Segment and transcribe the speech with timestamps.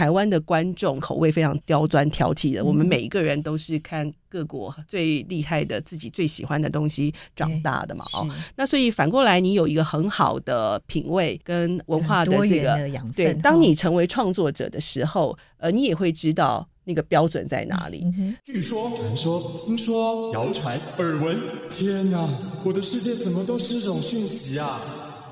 [0.00, 8.02] 台湾的观众口味非常刁钻挑剔的，嗯、我们每一个人都是看各国最厉害的、自己最喜欢的东西长大的嘛。
[8.14, 8.26] 哦，
[8.56, 18.02] 那所以反过来，你有一个很好的品味跟文化的这个养对，当你成为创作者的时候，呃，你也会知道那个标准在哪里。
[18.16, 21.36] 嗯、据说、传说、听说、谣传、耳闻，
[21.68, 22.26] 天哪，
[22.64, 24.80] 我的世界怎么都是这种讯息啊！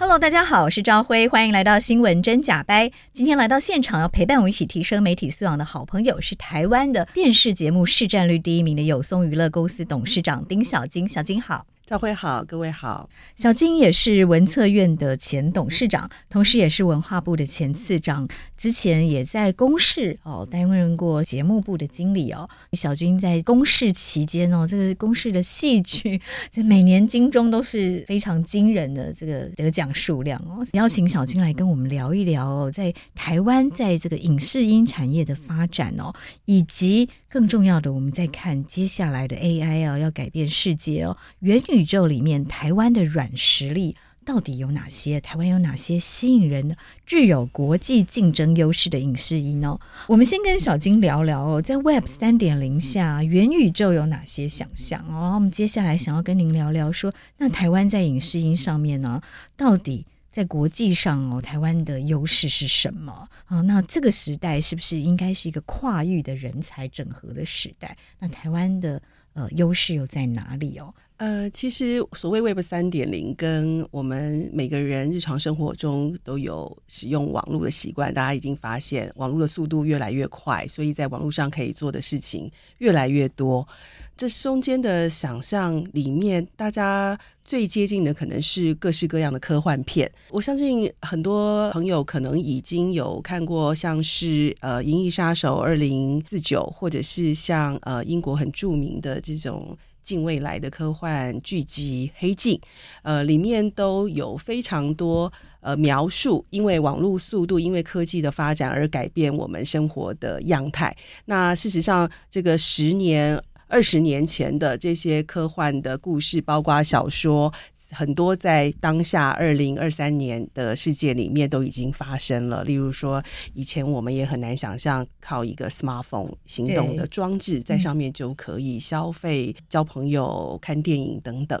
[0.00, 2.90] Hello，大家好，我是赵辉，欢迎来到新闻真假掰。
[3.12, 11.66] 今天来到现场要陪伴我一起提升媒体素养的好朋友是台湾的电视节目市占率第一名的有松娱乐公司董事长丁小金，小金好。
[11.90, 13.10] 兆辉好，各位好。
[13.34, 18.28] 小金也是文策院的前董事长，同时也是文化部的前次长。
[18.56, 22.48] 之前也在公视哦担任过节目部的经理哦。
[22.74, 26.20] 小金在公视期间哦，这个公视的戏剧
[26.52, 30.64] 在每年金钟都是非常惊人的这个得奖数量哦。
[30.74, 41.84] 邀请小金来跟我们聊一聊哦，在台湾在这个影视音产业的发展哦，以及更重要的，我们再看接下来的 AI 啊，要改变世界哦，元宇。
[41.90, 45.20] 宙里面，台湾的软实力到底有哪些？
[45.20, 49.80] 台湾有哪些吸引人、具有国际竞争优势的影视音呢？
[50.06, 55.34] 我们先跟小金聊聊哦，在 Web 三点零下，元宇宙有哪些想象哦？
[55.34, 59.20] 我们接下来想要跟您聊聊说，那台湾在影视音上面呢，
[59.56, 63.60] 到底在国际上哦，台湾的优势是什么啊？
[63.62, 67.96] 那这个时代是不是应该是一个跨域的人才整合的时代？
[68.18, 70.94] 那台湾的呃优势又在哪里哦？
[71.20, 83.68] 呃，其实所谓 Web 三点零，跟我们每个人日常生活中都有使用网络的习惯，大家已经发现网络的速度越来越快，所以在网络上可以做的事情越来越多。
[84.16, 90.10] 这中间的想象里面，大家最接近的可能是各式各样的科幻片。
[90.30, 99.76] 我相信很多朋友可能已经有看过，像是呃《银翼杀手二零四九》，或者是像呃英国很著名的这种。
[100.10, 102.56] 近未来的科幻剧集《黑镜》，
[103.02, 110.96] 呃，里面都有非常多呃描述，因为网络速度，因为科技的发展而改变我们生活的样态。
[111.26, 117.52] 那事实上，这个十年、二十年前的这些科幻的故事，包括小说。
[117.90, 122.62] 很多在当下二零二三年的世界里面都已经发生了。
[122.64, 123.22] 例如说，
[123.54, 131.60] 以前我们也很难想象，靠一个 smartphone 行动的装置在上面就可以消费、交朋友、看电影等等。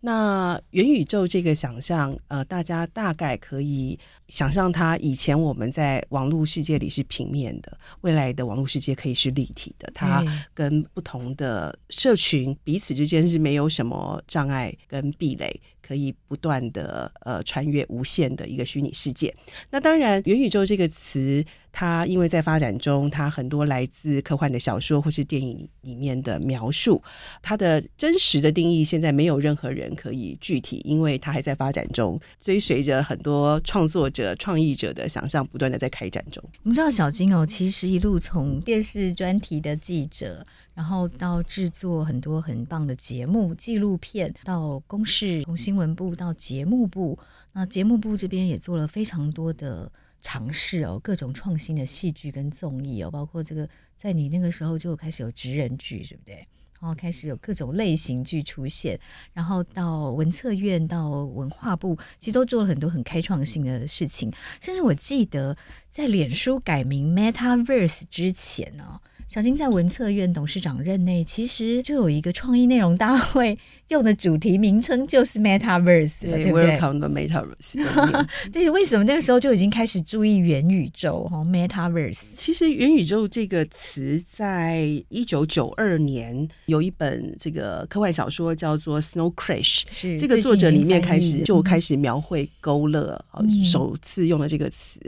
[0.00, 9.90] 那元宇宙这个想象，呃，大家大概可以想象，它以前我们在网络世界里是平面的，未来的网络世界可以是立体的。
[9.94, 10.24] 它
[10.54, 15.60] 跟不同的社群彼此之间是没有什么障碍跟壁垒，
[15.90, 19.34] 可以不断的呃穿越无限的一个虚拟世界。
[19.70, 21.44] 那当然，元宇宙这个词。
[21.72, 27.00] 它因为在发展中，它很多来自科幻的小说或是电影里面的描述，
[27.40, 36.42] 它的真实的定义现在没有任何人可以具体，因为它还在发展中，追随着很多创作者、创意者的想象，不断的在开展中。
[36.64, 40.44] 我们知道小金哦，其实一路从电视专题的记者，
[40.80, 47.18] 然后到制作很多很棒的节目、纪录片，到公视从新闻部到节目部，
[47.52, 49.92] 那节目部这边也做了非常多的。
[50.22, 56.46] 尝试哦，各种创新的戏剧跟综艺哦，包括这个，在你那个时候就开始有职人剧，对不对？
[56.78, 59.00] 然后开始有各种类型剧出现，
[59.32, 64.30] 然后到文策院到文化部，其实都做了很多很开创性的事情。
[64.60, 65.56] 甚至我记得
[65.90, 69.00] 在脸书改名 Metaverse 之前呢、
[69.32, 78.26] 晓菁在文策院董事长任内，其实就有一个创意内容大会用的主题名称就是 Metaverse，对，对不对？Welcome to Metaverse。
[78.50, 81.28] 对，为什么那个时候就已经开始注意元宇宙？
[81.28, 82.34] 哈，Metaverse。
[82.34, 95.00] 其实元宇宙这个词，在一九九二年有一本这个科幻小说叫做《Snow Crash》，是这个作者里面开始就开始描绘勾勒，嗯、首次用了这个词。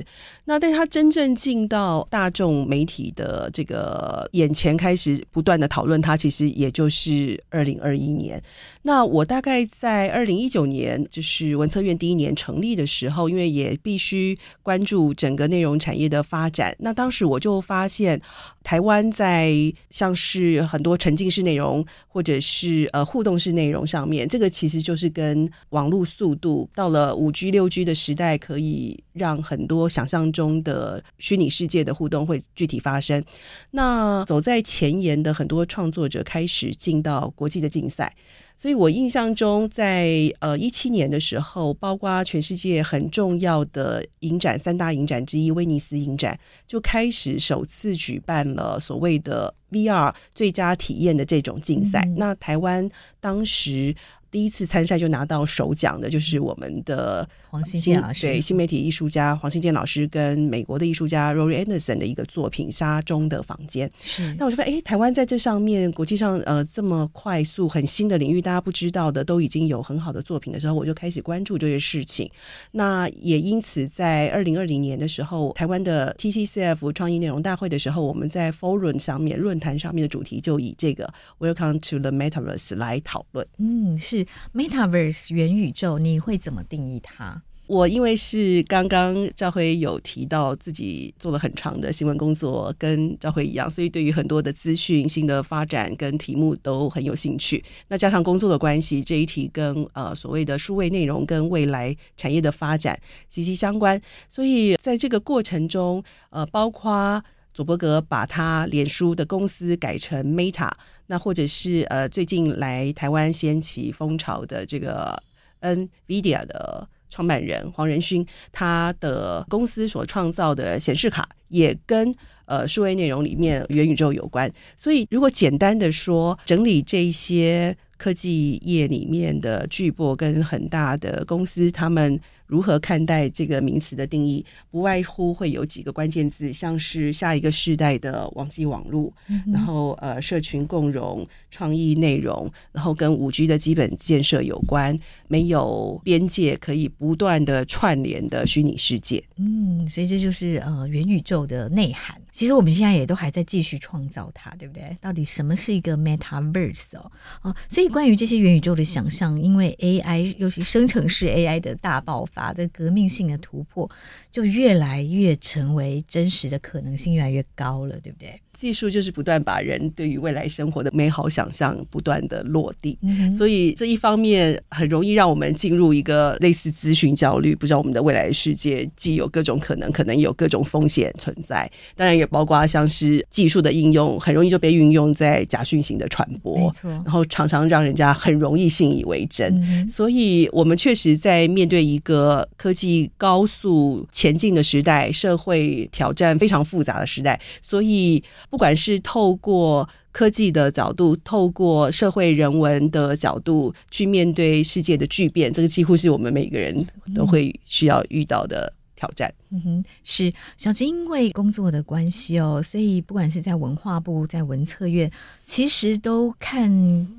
[0.44, 4.11] 那但他真正进到大众媒体的这个。
[4.12, 8.42] 呃眼前开始不断的讨论它，其实也就是二零二一年。
[8.82, 16.76] 那我大概在二零一九年，就是文策院第一年成立的时候，因为也必须关注整个内容产业的发展。
[16.78, 18.20] 那当时我就发现，
[18.62, 19.54] 台湾在
[19.88, 33.22] 像是很多沉浸式内容或者是呃互动式内容上面，这个其实就是跟网络速度到了五 G、六 G 的时代，可以让很多想象中的虚拟世界的互动会具体发生。
[33.70, 38.14] 那走在前沿的很多创作者开始进到国际的竞赛。
[38.56, 46.38] 所以我印象中在，在呃一七年的时候，包括全世界很重要的影展三大影展之一威尼斯影展，
[46.68, 52.02] 就开始首次举办了所谓的 VR 最佳体验的这种竞赛。
[52.06, 52.88] 嗯、那台湾
[53.20, 53.94] 当时。
[54.32, 63.86] 第一次参赛就拿到首奖的，就是我们的黄新建老师，对新媒体艺术家黄新建老师跟美国的艺术家 Rory Anderson 的一个作品《沙中的房间》。
[64.02, 72.30] 是，那我就发现，哎，台湾在这上面国际上呃这么快速、很新的领域，大家不知道的都已经有很好的作品的时候，我就开始关注这些事情。
[72.70, 83.46] 那也因此，在二零二零年的时候，台湾的 TCCF 创意内容大会的时候，我们在 Forum 上面论坛上面的主题就以这个 Welcome to the Metaverse 来讨论。
[83.58, 84.21] 嗯，是。
[84.54, 87.42] Metaverse 元宇宙，你会怎么定义它？
[87.68, 97.64] 我因为是刚刚赵辉有提到自己做了很长的新闻工作，跟赵辉一样，所以对于很多的资讯、新的发展跟题目都很有兴趣。
[97.88, 102.98] 那加上工作的关系，这一题跟呃所谓的数位内容跟未来产业的发展
[103.30, 103.98] 息息相关。
[104.28, 110.70] 所以在这个过程中，呃，包括祖伯格把他脸书的公司改成 Meta。
[111.06, 115.22] 那或者是呃，最近来台湾掀起风潮的这个
[115.60, 122.14] NVIDIA 的创办人黄仁勋，他的公司所创造的显示卡也跟
[122.46, 124.50] 呃数位内容里面元宇宙有关。
[124.76, 132.18] 所以，如果简单的说，整理这些科技业里面的巨擘跟很大的公司，他们。
[132.52, 134.44] 如何看待这个名词的定义？
[134.70, 144.94] 不外乎会有几个关键字，像是下一个世代的网际网络，嗯、然后呃，社群共融、创意内容，然后跟五 G 的基本建设有关，
[145.28, 149.24] 没有边界可以不断的串联的虚拟世界。
[149.38, 152.20] 嗯，所以这就是呃元宇宙的内涵。
[152.34, 154.94] 其实我们现在也都还在继续创造它，对不对？
[155.00, 157.10] 到底什么是一个 Metaverse 哦？
[157.42, 162.41] 哦，所以关于这些元宇宙的想象，因为 AI，尤其生成式 AI 的大爆发。
[162.50, 163.90] 的革命性的突破，
[164.30, 168.40] 就越来越成为真实的可能性越来越高了，对不对？
[168.62, 198.22] 技术就是不断把人对于未来生活的美好想象不断的落地，嗯、所以这一方面很容易让我们进入一个类似咨询焦虑，不知道我们的未来世界既有各种可能，可能有各种风险存在，当然也包括像是技术的应用，很容易就被运用在假讯息的传播，然后常常让人家很容易信以为真，嗯、所以我们确实在面对一个科技高速前进的时代，社会挑战非常复杂的时代，所以。
[198.52, 208.70] 不管是透过科技的角度，透过社会人文的角度去面对世界的巨变，这个几乎是我们每个人都会需要遇到的
[209.02, 209.34] 挑战。
[209.50, 215.10] 嗯哼，是小金，因为工作的关系哦，所以不管是在文化部、在文策院，
[215.44, 216.70] 其实都看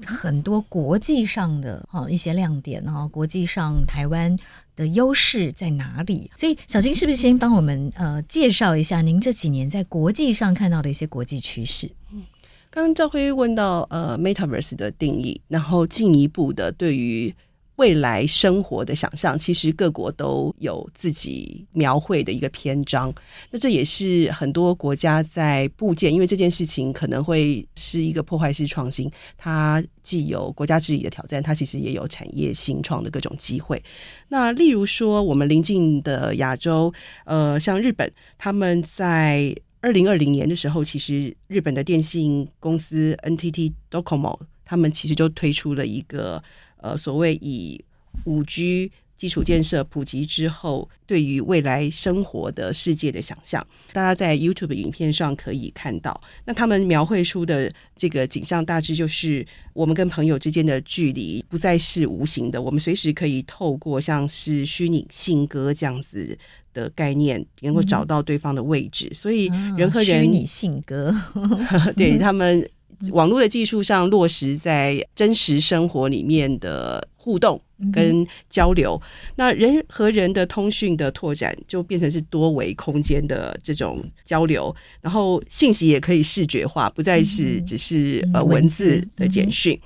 [0.06, 4.33] 很多国际上的哈一些亮点哈，国际上台湾
[4.77, 6.31] 的优势在哪里？
[6.38, 11.91] 所以小金是不是先帮我们呃介绍一下您这几年在国际上看到的一些国际趋势？
[12.13, 12.24] 嗯，
[12.71, 17.35] 刚刚赵辉问到呃 Metaverse 的定义，然后进一步的对于。
[17.77, 23.11] 未来生活的想象，其实各国都有自己描绘的一个篇章。
[23.49, 29.09] 那这也是很多国家在布建，因为这件事情可能会是一个破坏式创新。
[29.37, 33.83] 它既有国家治理的挑战，它其实也有产业新创的各种机会。
[34.30, 36.94] 那例如说，我们邻近的亚洲，
[37.25, 46.44] 呃，像日本，他们在二零二零年的时候，其实日本的电信公司 NTT Docomo，他们其实就推出了一个。
[46.83, 47.83] 呃，所谓以
[48.25, 56.19] 五 G 基础建设普及之后，对于未来生活的世界的想象，大家在 YouTube 影片上可以看到。
[56.44, 66.37] 那他们描绘出的这个景象，大致就是我们跟朋友之间的距离不再是无形的，我们随时可以透过像是虚拟信鸽这样子
[66.73, 69.07] 的概念，能够找到对方的位置。
[69.09, 69.45] 嗯、所以
[69.78, 71.16] 人和人，虚拟性格，
[71.95, 72.68] 对他们。
[73.12, 79.02] 网络的技术上落实在真实生活里面的互动跟交流，
[79.35, 89.80] 那人和人的通讯的拓展就变成是多维空间的这种交流，然后信息也可以视觉化，不再是只是呃文字的简讯，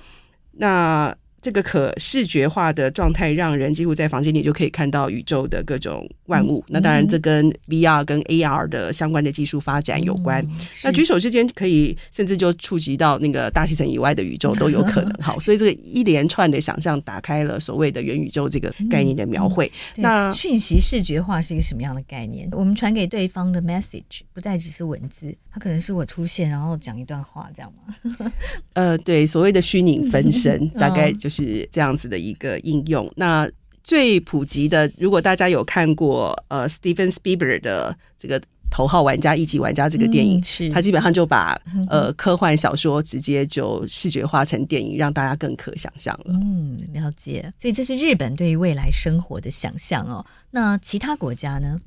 [0.52, 1.16] 那。
[1.40, 6.64] 这个可视觉化的状态，让人几乎在房间里就可以看到宇宙的各种万物。
[6.68, 10.44] 嗯、那当然，这跟 VR 跟 AR 的相关的技术发展有关。
[10.44, 15.12] 嗯、那举手之间可以甚至就触及到那个大气层以外的宇宙都有可能。
[15.22, 19.70] 好，所以这个一连串的想象打开了所谓的元宇宙这个概念的描绘。
[19.96, 22.48] 嗯、那讯息视觉化是一个什么样的概念？
[22.52, 28.32] 我们传给对方的 message 不再只是文字，它可能是我出现然后讲一段话，这样吗？
[28.74, 31.38] 呃，对，所谓的虚拟分身，大概就是。
[31.38, 33.08] 是这样子的一个应用。
[33.14, 33.48] 那
[33.84, 41.58] 最普及的，如果大家有看过呃，Steven Spielberg 的这个《头号玩家》《一级玩家》这个电影，嗯、是他基本上就把
[41.88, 46.34] 呃科幻小说直接就视觉化成电影，让大家更可想象了。
[46.34, 47.48] 嗯，了解。
[47.56, 50.26] 所以这是日本对于未来生活的想象哦。
[50.50, 51.80] 那其他国家呢？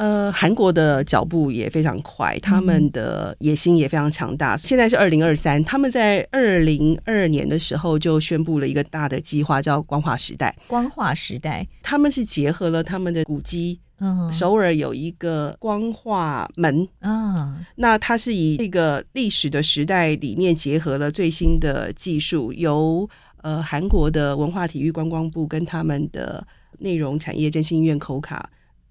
[0.00, 4.56] 呃，韩国的脚步也非常快，他们的野心也非常强大。
[4.56, 10.56] 现在是二零二三，他们在二零二二年的时候就宣布了一个大的计划，叫光化时代。
[10.66, 16.88] 光化时代，他们是结合了他们的古迹，嗯，首尔有一个光化门。
[17.00, 23.06] 啊，那它是以这个历史的时代里面结合了最新的技术，由
[23.42, 26.46] 呃韩国的文化体育观光部跟他们的
[26.78, 28.40] 内容产业振兴院 KOCA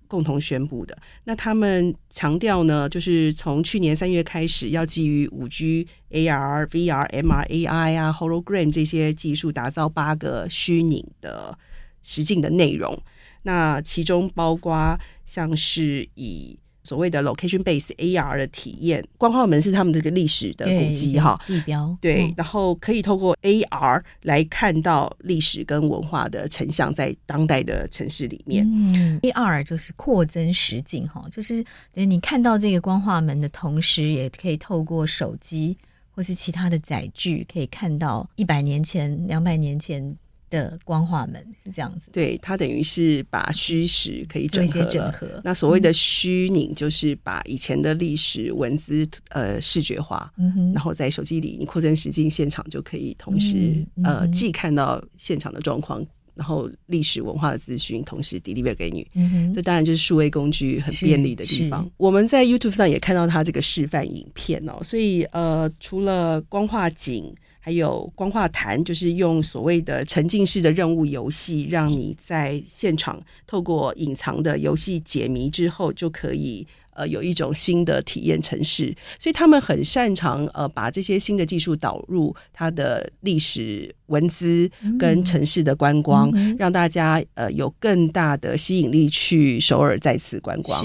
[0.10, 0.98] 共同宣布的。
[1.24, 11.58] 那他们强调呢，就是从去年三月开始，要基于五 G、AR、VR、MR、AI 啊、Hologram 这些技术，打造八个虚拟的
[12.02, 13.02] 实境的内容。
[13.44, 28.66] 那其中包括像是以所谓的 location base AR 的体验，光化门是他们这个历史的古迹哈，地标对，嗯、然后可以透过 AR 来看到历史跟文化的成像在当代的城市里面。
[28.66, 35.78] 嗯，AR 就是扩增实景哈，就是你看到这个光化门的同时，也可以透过手机
[36.12, 40.18] 或是其他的载具，可以看到一百年前、两百年前。
[40.50, 45.28] 的光化门是这样子，对，它等于是把虚实可以整合，整合。
[45.44, 59.06] 那所谓的虚拟，就是把以前的历史文字呃视觉化，嗯、然后在手机里你扩增实境，现场就可以同时、呃既看到现场的状况，然后历史文化的资讯同时 deliver 给你。
[59.54, 61.90] 这当然就是数位工具很便利的地方。
[61.98, 67.34] 我们在 YouTube 上也看到它这个示范影片哦，所以呃，除了光化景。
[67.70, 78.92] 还有光化谈，就是用所谓的沉浸式的任务游戏，让你在现场透过隐藏的游戏解谜之后，就可以呃有一种新的体验城市。
[79.20, 90.84] 所以他们很擅长呃把这些新的技术导入它的历史文资跟城市的观光，嗯、让大家呃有更大的吸引力去首尔再次观光。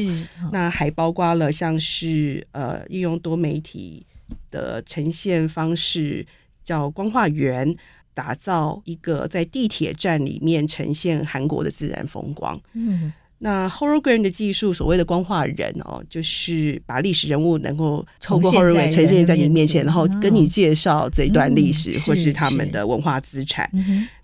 [0.52, 4.04] 那还包括了像是呃应用多媒体
[4.50, 6.26] 的呈现方式。
[6.64, 7.76] 叫光化园，
[8.14, 12.58] 打造一个在地铁站里面呈现韩国的自然风光。
[12.72, 23.70] 嗯，那 Hologram 的技术，所谓的光化人哦，就是把历史人物能够透过 Hologram 呈现在你面前，然后跟你介绍这一段历史或是他们的文化资产。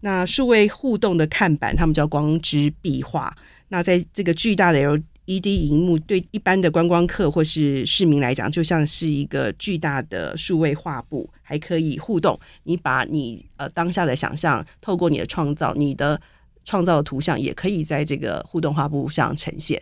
[0.00, 3.36] 那数位互动的看板，他们叫光之壁画。
[3.68, 11.30] 那在这个巨大的 LED 荧幕，对一般的观光客或是市民来讲，就像是一个巨大的数位画布。
[11.40, 16.20] 还可以互动，你把你呃当下的想象，透过你的创造，你的
[16.64, 19.80] 创造的图像，也可以在这个互动画布上呈现。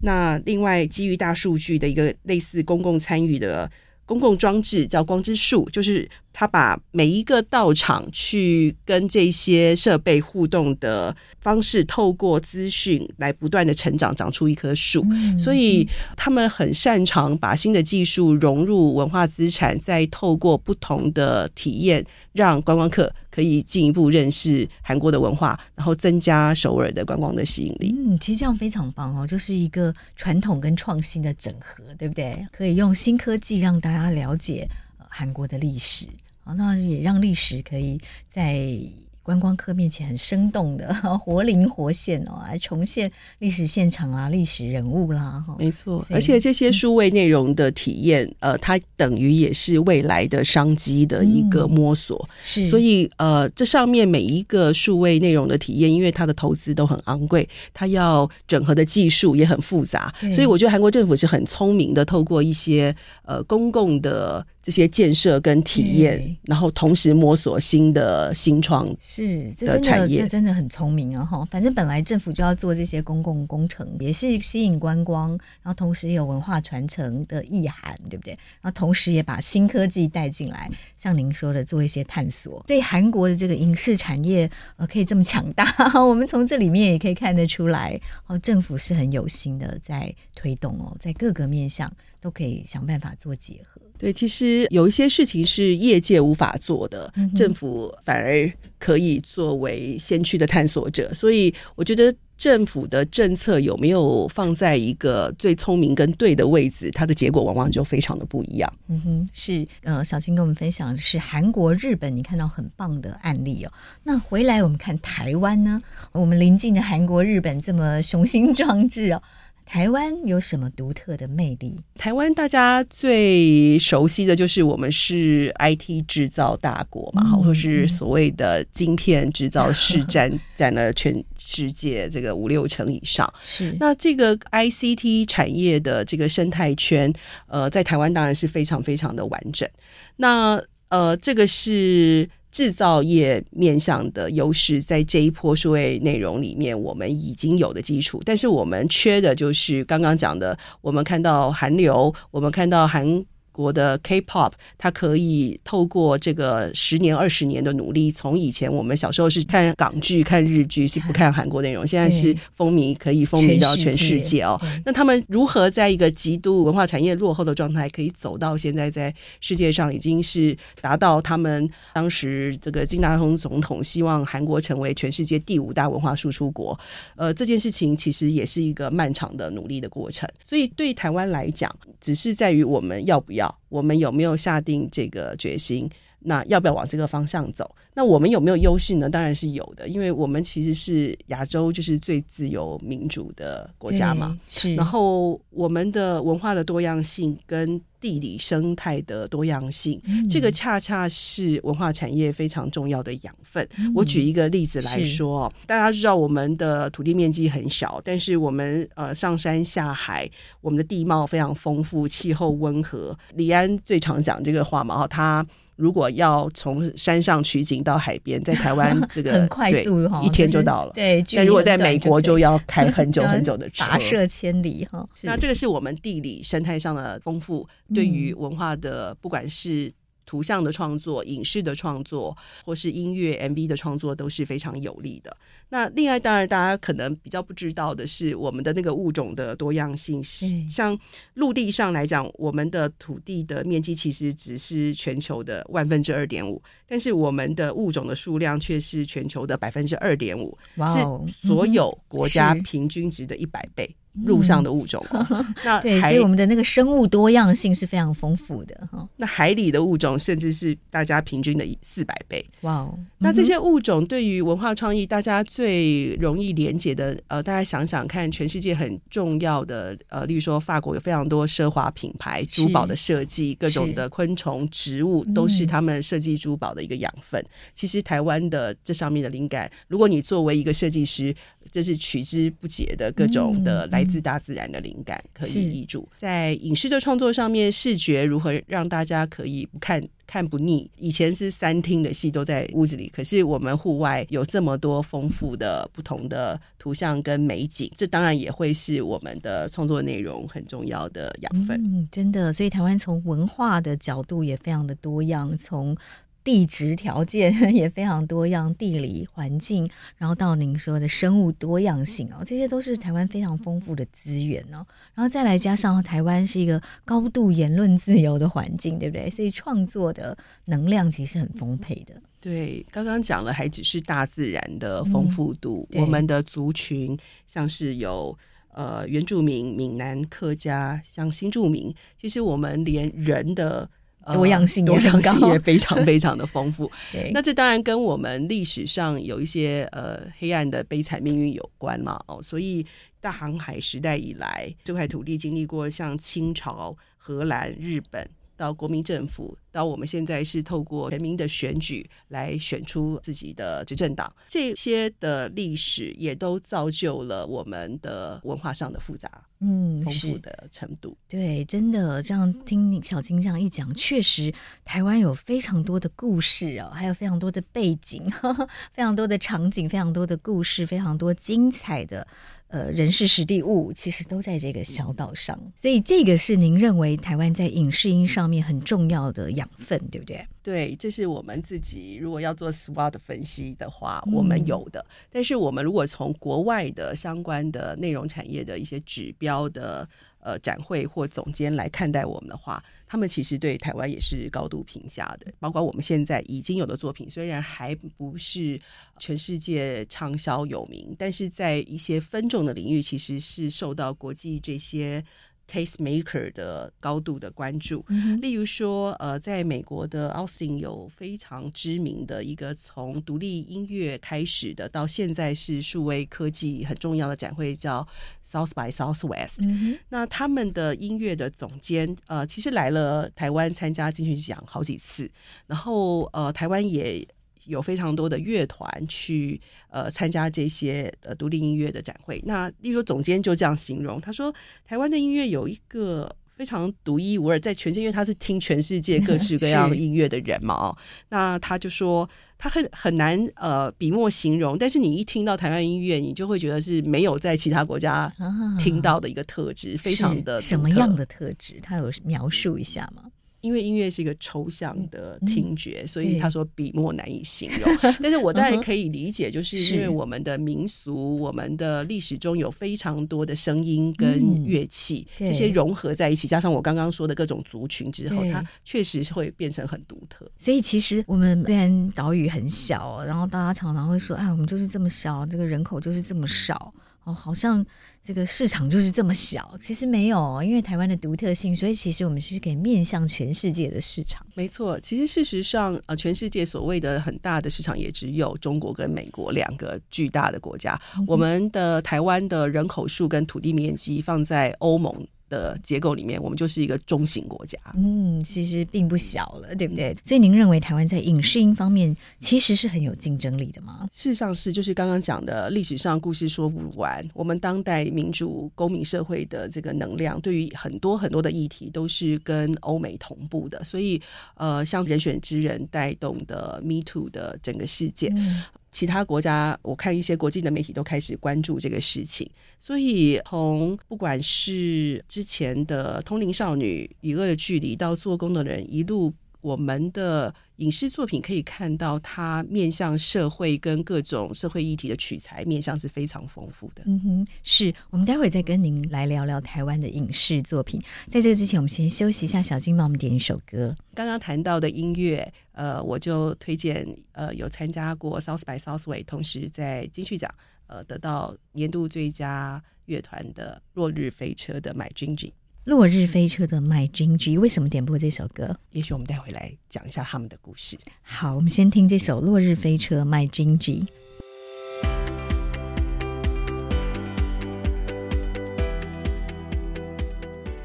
[0.00, 3.70] 那另外，基于大数据的一个类似公共参与的
[4.06, 6.10] 公共装置，叫光之树，就是。
[6.32, 15.04] 他把每一个到场去跟这些设备互动的方式，透过资讯来不断的成长，长出一棵树。
[15.10, 15.86] 嗯、所以
[16.16, 27.94] 他们很擅长把新的技术融入文化资产，再透过不同的体验，让观光客可以进一步认识韩国的文化，然后增加首尔的观光的吸引力。
[27.98, 32.46] 嗯，其实这样非常棒哦，就是一个传统跟创新的整合，对不对？
[32.52, 34.68] 可以用新科技让大家了解
[35.08, 36.06] 韩国的历史。
[36.44, 38.78] 啊，那也让历史可以在
[39.22, 46.04] 观光客面前很生动的 活灵活现哦，来重现历史现场啊、历史人物啦，哈，没错。
[46.10, 52.28] 而且这些数位内容的体验，嗯、呃，它等于也是未来的商机的一个摸索。
[52.28, 64.44] 嗯、是，所以呃，这上面每一个数位内容的体验，因为它的投资都很昂贵，它要整合的技术也很复杂，所以我觉得韩国政府是很聪明的，透过一些呃公共的。
[64.64, 71.22] 这些建设跟体验，然后同时摸索新的新创是这真的这真的很聪明啊！
[71.22, 75.28] 哈，反正本来政府就要做这些公共工程，也是吸引观光，
[75.62, 78.32] 然后同时也有文化传承的意涵，对不对？
[78.62, 82.64] 然后同时也把新科技带进来，像您说的做一些探索。
[82.66, 85.66] 所以韩国的这个影视产业呃可以这么强大，
[86.02, 91.92] 我们从这里面也可以看得出来，哦，政府是很有心的在推动哦，在各个面向
[92.22, 93.82] 都可以想办法做结合。
[93.98, 101.12] 对，其实有一些事情是业界无法做的，嗯、政府反而可以作为先驱的探索者。
[101.12, 108.72] 所以，我觉得政府的政策有没有放在一个最聪明跟对的位置，它的结果往往就非常的不一样。
[108.88, 113.72] 嗯哼，是呃，小青跟我们分享的是韩国、日本，你看到很棒的案例哦。
[114.02, 115.80] 那回来我们看台湾呢？
[116.10, 119.22] 我们邻近的韩国、日本这么雄心壮志哦。
[119.64, 121.78] 台湾有什么独特的魅力？
[121.96, 133.32] 台湾大家最熟悉的就是我们是 IT 制造大国嘛，嗯、或是所谓的晶片制造市 占占了全世界这个五六成以上。
[133.46, 137.12] 是那这个 ICT 产业的这个生态圈，
[137.46, 139.68] 呃，在台湾当然是非常非常的完整。
[140.16, 142.28] 那呃，这个是。
[142.52, 153.24] 制造业面向的优势，在这一波数位内容里面，我们已经有的基础，但是我们缺的就是刚刚讲的，我们看到韩流，我们看到韩。
[153.52, 164.60] 国的 K-pop，它可以透过这个十年、二十年的努力，从以前我们小时候是看港剧、看日剧，是不看韩国内容，现在是风靡，可以风靡到全世界哦。
[164.84, 176.78] 那他们如何在一个极度文化产业落后的状态，可以走到现在在世界上已经是达到他们当时这个金大中总统希望韩国成为全世界第五大文化输出国？
[177.16, 180.28] 呃，这件事情其实也是一个漫长的努力的过程。
[180.44, 183.41] 所以对台湾来讲，只是在于我们要不要。
[183.68, 185.88] 我们有没有下定这个决心？
[186.24, 187.74] 那要不要往这个方向走？
[187.94, 189.08] 那我们有没有优势呢？
[189.08, 194.36] 当然是有的，因为我们其实是亚洲就是最自由民主的国家嘛。
[194.48, 194.74] 是。
[194.74, 203.68] 然后我们的文化的多样性跟地理生态的多样性，嗯、这个恰恰是文化产业非常重要的养分。
[203.78, 210.28] 嗯、我举一个例子来说，大家知道我们的土地面积很小，但是我们呃上山下海，
[210.62, 213.16] 我们的地貌非常丰富，气候温和。
[213.34, 215.46] 李安最常讲这个话嘛，他。
[215.76, 220.92] 如果要从山上取景到海边，在台湾 这个很快速哈，一天就到了。
[220.94, 225.06] 对，但如果在美国就要开很久 很久的车，跋涉千里哈。
[225.22, 229.92] 那这个是我们地理生态上的丰富，对于文化的不管是。
[230.24, 235.36] 图像的创作、影视的创作，或是音乐 MV 的创作都是非常有利的。
[235.68, 240.98] 那另外，当然大家可能比较不知道的是，我们的那个物种的多样性是，嗯、像
[241.34, 253.94] 陆地上来讲，我们的土地的面积其实只是全球的万分之二点五，但是我们的物种的数量却是全球的百分之二点五，是所有国家平均值的一百倍。
[254.24, 259.08] 陆上的物种，嗯、那 对，所以我们的那个生物多样性是非常丰富的哈。
[259.16, 262.44] 那海里的物种甚至是大家平均的四百倍。
[262.60, 262.94] 哇哦！
[262.94, 277.40] 嗯、那这些物种对于文化创意，大家最容易连接的，呃，大家想想看，全世界很重要的，呃，例如说法国有非常多奢华品牌、珠宝的设计，各种的昆虫、植物都是他们设计珠宝的一个养分。
[277.40, 281.34] 嗯、其实台湾的这上面的灵感，如果你作为一个设计师，
[281.72, 290.88] 这是取之不竭的各种的来自大自然的灵感可以挹注在影视的创作上面，视觉如何让大家可以不看看不腻？
[290.98, 301.82] 以前是三厅的戏都在屋子里，可是我们户外有这么多丰富的不同的图像跟美景，这当然也会是我们的创作内容很重要的养分。
[301.82, 305.96] 嗯，真的，所以台湾从文化的角度也非常的多样，从。
[306.44, 314.84] 地质条件 也非常多样，地理环境，然后到您说的生物多样性哦，这些都是台湾非常丰富的资源哦。
[315.14, 319.30] 然后再来加上台湾是一个高度言论自由的环境，对不对？
[319.30, 322.14] 所以创作的能量其实很丰沛的。
[322.40, 328.36] 对，刚刚讲了，还只是大自然的丰富度，嗯、我们的族群像是有
[328.72, 333.88] 呃原住民、闽南、客家，像新住民，其实我们连人的。
[334.26, 336.90] 多样性也多样性也非常非常的丰富。
[337.32, 342.20] 那这当然跟我们历史上有一些呃黑暗的悲惨命运有关嘛。
[342.26, 342.86] 哦，所以
[343.20, 348.28] 大航海时代以来，这块土地经历过像清朝、荷兰、日本。
[348.54, 359.28] 到国民政府，到我们现在是透过人民的选举来选出自己的执政党，这些的历史也都造就了我们的文化上的复杂，
[359.62, 361.16] 嗯，丰富的程度。
[361.28, 364.52] 对，真的这样听小金这样一讲，确实
[364.84, 372.26] 台湾有非常多的故事哦，还有非常多的背景，呵 呵非常多的场景，非常多的故事，非常多精彩的。
[372.68, 380.42] 呃，人事实地物其实都在这个小岛上，所以这个是您认为台湾在影视音上面很重要的养分，对不对？
[380.62, 385.00] 对，这是我们自己如果要做 SWOT 分析的话，我们有的。
[385.00, 390.08] 嗯、但是我们如果从国外的相关的内容产业的一些指标高的。
[390.44, 395.46] 呃，展会或总监来看待我们的话，他们其实对台湾也是高度评价的。
[395.60, 398.80] 包括我们现在已经有的作品，虽然还不是
[399.20, 405.24] 全世界畅销有名，但是在一些分众的领域，其实是受到国际这些。
[405.72, 418.06] Taste Maker 的高度的关注，嗯、例如说，呃，在美国的 Austin 有非常知名的一个从独立音乐开始的，到现在是数位科技很重要的展会，叫
[418.46, 419.66] South by Southwest。
[419.66, 425.30] 嗯、那他们的音乐的总监，呃，其实来了台湾参加金曲奖好几次，
[425.66, 427.26] 然后呃，台湾也。
[427.66, 432.42] 有非常多的乐团去呃参加这些呃独立音乐的展会。
[432.46, 440.74] 那例如总监就这样形容，他说台湾的音乐有一个非常独一无二，在全世界，因为他是听全世界各式各样 音乐的人嘛。
[440.74, 440.96] 哦，
[441.30, 448.32] 那他就说他很很难呃笔墨形容，但是你一听到台湾音乐，你就会觉得是没有在其他国家
[448.78, 451.80] 听到的一个特质，啊、非常的什么样的特质？
[451.82, 453.24] 他有描述一下吗？
[453.62, 457.98] 因为音乐是一个抽象的听觉，嗯、所以他说笔墨难以形容。
[458.20, 470.50] 但是我当然可以理解，就是因为我们的民俗、我们的历史中有非常多的声音跟乐器，嗯、这些融合在一起，加上我刚刚说的各种族群之后，它确实是会变成很独特。
[470.58, 476.92] 所以其实我们虽然岛屿很小，然后大家常常会说：“哎，我们就是这么小，这个人口就是这么少。”
[477.24, 477.84] 哦，好像
[478.22, 484.44] 这个市场就是这么小，其实没有，因为台湾的独特性，所以其实我们是可以面向全世界的市场。
[484.54, 491.00] 没错，其实事实上，呃，全世界所谓的很大的市场，也只有中国跟美国两个巨大的国家。
[491.16, 497.78] 嗯、我们的台湾的人口数跟土地面积放在欧盟的结构里面，我们就是一个中型国家。
[497.94, 500.16] 嗯，其实并不小了，对不对？
[500.24, 504.08] 所以您认为台湾在影视音方面其实是很有竞争力的吗？
[504.14, 507.22] 事实上是，就是刚刚讲的历史上故事说不完。
[507.34, 513.84] 我们当代民主公民社会的这个能量，对于很多很多的议题都是跟欧美同步的。
[513.84, 514.18] 所以，
[514.54, 518.32] 呃，像人选之人带动的 Me Too 的整个事件。
[518.34, 529.32] 嗯其他国家，我看一些国际的媒体都开始关注这个事情，所以从不管是之前的《通灵少女》、《与恶的距离》到《做工的人》，一路。
[529.62, 537.02] 我们的影视作品可以看到，它面向社会跟各种社会议题的取材面向是非常丰富的。
[537.06, 541.00] 嗯哼，是我们待会再跟您来聊聊台湾的影视作品。
[541.30, 543.96] 在这个之前，我们先休息一下，小金帮我们点一首歌。
[544.14, 550.52] 刚刚谈到的音乐，呃，我就推荐呃有参加过 South by Southway，同时在金曲奖
[550.88, 555.52] 呃得到年度最佳乐团的落日飞车的 My Ginger。
[555.84, 558.76] 落日飞车的 My Ginger，为什么点播这首歌？
[558.92, 560.96] 也许我们待会来讲一下他们的故事。
[561.22, 564.06] 好，我们先听这首落日飞车 My Ginger。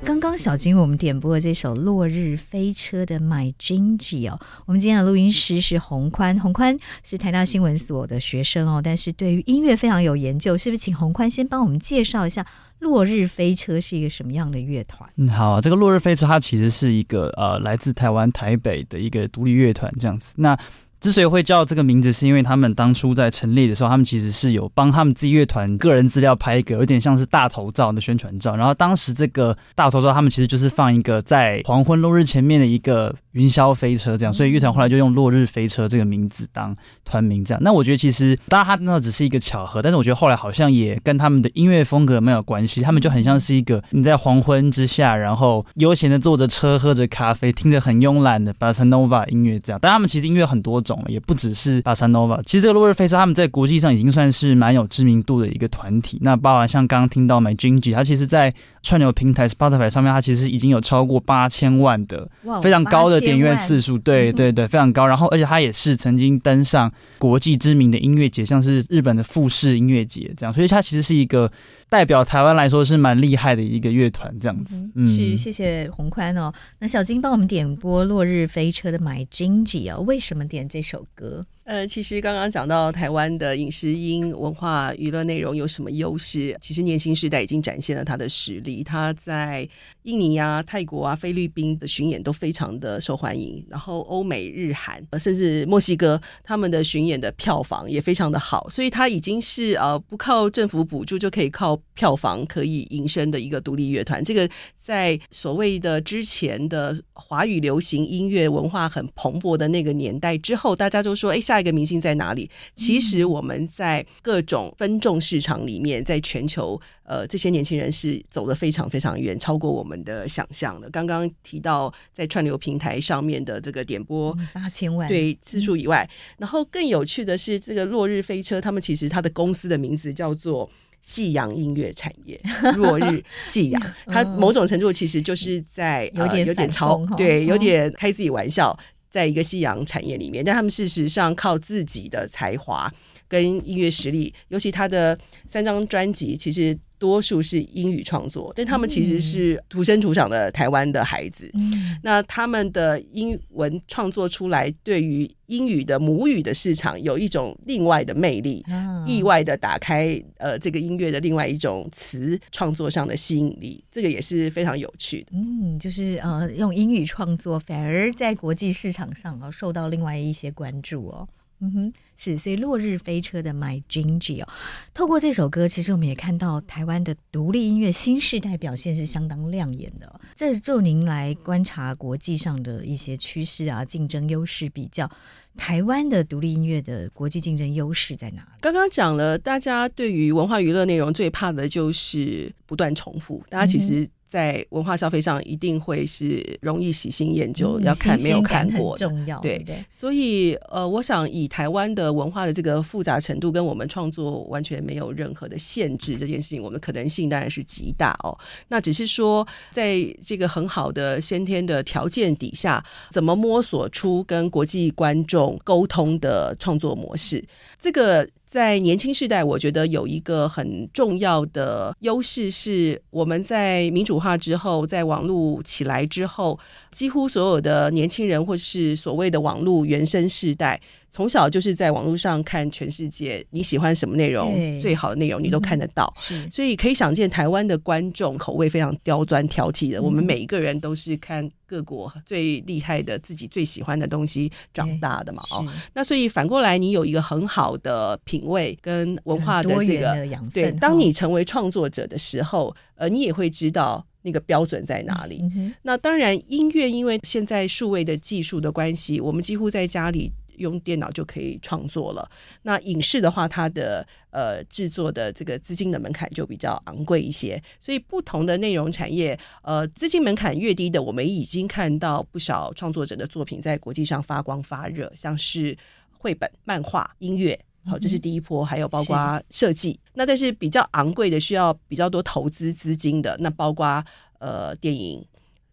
[0.04, 4.40] 刚刚小金我们点播的这首落日飞车的 My Ginger 哦。
[4.66, 10.80] 我们今天的录音师是洪宽，洪宽是台大新闻所的学生哦，但是对于音乐非常有研究，是不是？
[10.80, 12.48] 请洪宽先帮我们介绍一下。
[12.80, 15.10] 落日飞车是一个什么样的乐团？
[15.16, 20.34] 嗯，好，这个落日飞车它其实是一个呃来自台湾台北的一个独立乐团，这样子。
[20.38, 20.58] 那
[21.00, 28.56] 之所以会叫这个名字，是因为他们当初在成立的时候，他们其实是有帮他们自己乐团个人资料拍一个有点像是大头照的宣传照。
[28.56, 37.62] 然后当时这个大头照，他们其实就是放一个在黄昏落日前面的一个云霄飞车这样，所以乐团后来就用落日飞车这个名字当团名这样。
[37.64, 42.82] 那我觉得其实当然他那只是一个巧合，但是我觉得后来好像也跟他们的音乐风格没有关系。
[42.82, 49.78] 他们就很像是一个你在黄昏之下，然后悠闲的坐着车，喝着咖啡，听着很慵懒的 Bossa Nova 音乐这样。
[49.80, 50.82] 但他们其实音乐很多。
[50.88, 52.42] 种了，也不只是巴萨诺瓦。
[52.46, 56.18] 其实这个落日飞车他们在国际上已经算是蛮有知名度的一个团体。
[56.22, 62.30] 那包含像刚刚听到 MyGingy，它其实，在串流平台 Spotify 上面，它其实已经有超过八千万的
[62.62, 63.98] 非常高的点阅次数。
[63.98, 65.06] 对对对，非常高。
[65.06, 70.54] 然后，而且它也是曾经登上国际知名的音乐节，像是日本的富士音乐节这样。
[70.54, 71.52] 所以它其实是一个
[71.90, 74.90] 代表台湾来说是蛮厉害的一个乐团这样子。
[74.96, 76.52] 嗯，是谢谢洪宽哦。
[76.80, 81.46] 那小金帮我们点播《落日飞车》的 MyGingy 哦，为什么点这首歌？
[81.68, 86.58] 呃，其实刚刚讲到台湾的影视音文化娱乐内容有什么优势？
[86.62, 88.82] 其实年轻时代已经展现了他的实力。
[88.82, 89.68] 他在
[90.04, 98.70] 印尼啊、泰国啊、菲律宾的巡演都非常的受欢迎，然后欧美日韩，呃甚至墨西哥，他们的巡演的票房也非常的好。
[98.70, 104.24] 所以他已经是呃不靠政府补助就可以靠票房可以营生的一个独立乐团。
[104.24, 104.50] 这个
[104.80, 111.57] 在所谓的之前的华语流行音乐文化很蓬勃的那个年代之后，大家都说，哎，下。
[111.58, 112.48] 下一个明星在哪里？
[112.76, 120.88] 其实我们在各种分众市场里面，在全球，呃，这些年轻人是走得非常非常远，超过我们的想象的。
[120.92, 125.10] 刚刚提到在串流平台上面的这个点播八千万。
[125.10, 130.70] 对次数以外，然后更有趣的是，这个落日飞车，他们其实他的公司的名字叫做
[131.02, 132.40] 夕阳音乐产业，
[132.78, 138.78] 落日夕阳，它某种程度其实就是在有点有点嘲，对，有点开自己玩笑。
[139.10, 142.92] 在一个夕阳产业里面，但他们事实上靠自己的才华
[143.28, 151.50] 跟音乐实力，尤其他的三张专辑，其实多数是英语创作，但他们其实是土生土长的台湾的孩子。
[151.54, 165.28] 嗯，那他们的英文创作出来，对于英语的母语的市场有一种另外的魅力，嗯、意外的打开呃这个音乐的另外一种词创作上的吸引力，这个也是非常有趣的。
[165.34, 171.28] 嗯，就是呃用英语创作，反而在国际市场上啊受到另外一些关注哦。
[171.60, 174.48] 嗯哼，是，所以落日飞车的 MyGingy 哦，
[174.94, 180.22] 透过这首歌，其实我们也看到台湾的独立音乐新世代表现是相当亮眼的哦。
[180.36, 185.10] 这就您来观察国际上的一些趋势啊，竞争优势比较，
[185.58, 188.48] 台湾的独立音乐的国际竞争优势在哪里？
[188.62, 194.10] 刚刚讲了，大家对于文化娱乐内容最怕的就是不断重复，大家其实、嗯。
[194.30, 199.66] 在文化消费上，一定会是容易喜新厌旧，要看没有看过的，重要对。
[199.90, 208.38] 所以呃，我想以台湾的文化的这个复杂程度，跟我们创作完全没有任何的限制，这件事情，我们的可能性当然是极大哦。
[208.68, 217.44] 那只是说，在这个很好的先天的条件底下，怎么摸索出跟国际观众沟通的创作模式，
[217.80, 218.28] 这个。
[218.48, 226.58] 在年轻世代，我觉得有一个很重要的优势是，我们在民主化之后，在网络起来之后，
[226.90, 230.80] 几乎所有的年轻人或是所谓的网络原生世代。
[231.10, 240.00] 从小就是在网络上看全世界，你喜欢什么内容，最好的内容你都看得到，嗯、所以可以想见台湾的观众口味非常刁钻挑剔的。
[240.00, 245.42] 嗯、我们每一个人都是看各国最厉害的、自己最喜欢的东西长大的嘛。
[245.50, 255.40] 哦，那所以反过来，你有一个很好的品味跟文化的这个的对，当你成为创作者的时候，呃，你也会知道那个标准在哪里。
[255.56, 260.32] 嗯、那当然，音乐因为现在数位的技术的关系，我们几乎在家里。
[260.58, 262.30] 用电脑就可以创作了。
[262.64, 267.62] 那影视的话，它的呃制作的这个资金的门槛就比较昂贵一些。
[267.80, 275.78] 所以不同的内容产业，呃，资金门槛越低的，我们已经看到不少创作者的作品在国际上发光发热，像是
[276.12, 278.66] 绘本、漫画、音乐，好，这是第一波。
[278.66, 280.00] 还有包括设计。
[280.14, 284.04] 那但是比较昂贵的，需要比较多投资资金的，那包括
[284.40, 285.26] 呃电影、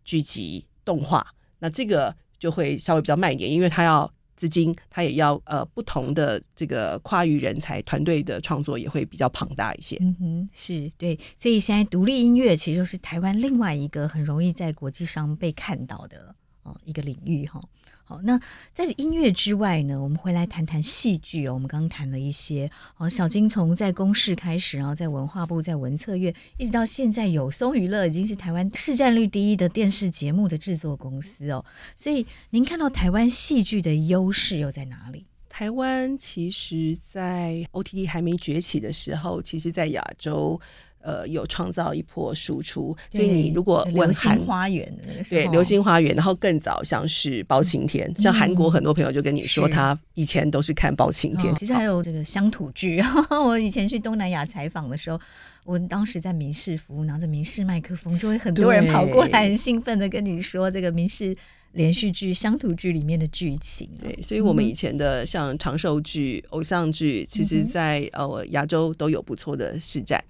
[0.04, 1.26] 剧集、动画，
[1.58, 4.10] 那这个就会稍微比较慢一点，因为它要。
[4.44, 9.96] 资金，他也要呃不同的这个跨域人才团队的创作也会比较庞大一些。
[10.02, 17.58] 嗯哼，是对，所以现在独立音乐其实就是台湾另外一个很容易在国际上被看到的哦一个领域哈。
[18.06, 18.38] 好，那
[18.74, 21.54] 在音乐之外呢，我们回来谈谈戏剧哦。
[21.54, 31.64] 我们刚刚谈了一些哦，小金从在公视开始，然后在文化部，在文策院，一直到现在有松娱乐，已经是台湾市占率第一的电视节目的制作公司哦。
[31.96, 35.24] 所以您看到台湾戏剧的优势又在哪里？
[35.48, 40.60] 台湾其实，在 OTT 还没崛起的时候，其实在亚洲。
[41.04, 44.90] 呃，有创造一波输出，所以你如果问《流星花园》
[45.28, 51.52] 对《流星花园》，然后更早像是《包青天》，嗯，像韩国很多朋友就跟你说，他以前都是看《包青天》。
[51.58, 55.20] 其实还有这个乡土剧， 我以前去东南亚采访的时候，
[55.64, 61.36] 我当时在民事服务，拿着民事麦克风，就会很多人跑过来，很兴奋的跟你说这个民事。
[61.74, 63.90] 连续剧、乡土剧里面的剧情。
[64.00, 70.22] 对，所以我们以前的像长寿剧、偶像剧，其实在呃亚洲都有不错的市占。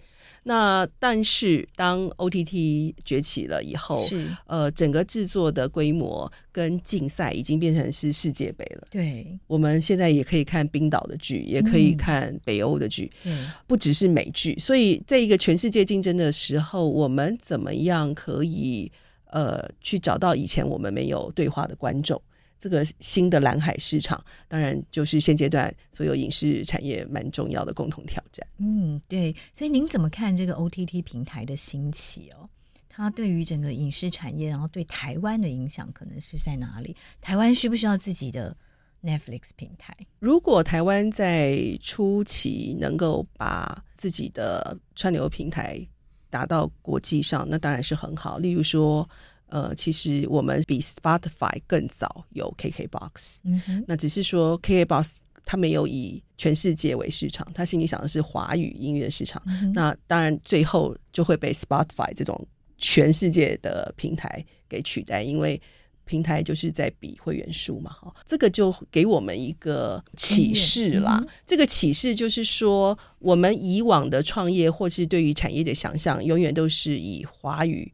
[0.47, 8.87] 那但是当 OTT 崛起了以后，是呃，整个制作的规模跟竞赛已经变成是世界杯了。
[8.91, 13.33] 对，我们现在也可以看冰岛的剧，也可以看北欧的剧，对，
[13.67, 14.55] 不只是美剧。
[14.59, 18.93] 所以在一个全世界竞争的时候，我们怎么样可以
[19.31, 22.21] 呃去找到以前我们没有对话的观众？
[22.65, 28.47] 这个新的蓝海市场，当然就是现阶段所有影视产业蛮重要的共同挑战。
[28.57, 29.37] 嗯，对。
[29.53, 32.49] 所以您怎么看这个 OTT 平台的兴起哦？
[32.89, 36.97] 它对于整个影视产业，然后对台湾的影响，可能是在哪里？
[37.21, 38.57] 台湾需不需要自己的
[39.03, 39.95] Netflix 平台？
[40.19, 45.87] 如果台湾在初期能够把自己的串流平台
[46.31, 48.39] 达到国际上，那当然是很好。
[48.39, 49.07] 例如说。
[49.49, 59.41] 呃，其实我们比 Spotify 更早有 KKBOX，嗯，那只是说 KKBOX 它没有以全世界为市场，它心里想的是华语音乐市场。
[59.47, 62.47] 嗯，那当然最后就会被 Spotify 这种
[62.79, 65.61] 全世界的平台给取代，因为
[66.07, 71.19] 平台就是在比会员数嘛，哈，这个就给我们一个启示啦。
[71.23, 77.93] 嗯、这个启示就是说，我们以往的创业或是对于产业的想象，永远都是以华语。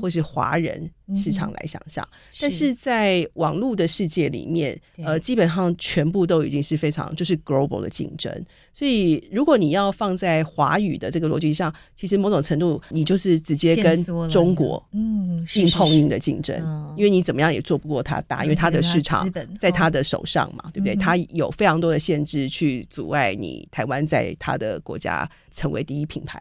[0.00, 2.72] 或是华人市场来想象，嗯、但是。
[2.82, 8.32] 在网络的世界里面，呃，基本上全部都已经是非常就是 global 的竞争。
[8.72, 16.56] 所以，如果你要放在华语的这个逻辑上，其实某种程度你就是直接跟中国嗯硬碰硬的竞争，
[16.96, 20.96] 因为你怎么样也做不过他大，因为他的市场在他的手上嘛，对不对？
[20.96, 26.40] 他有非常多的限制去阻碍你台湾在他的国家成为第一品牌。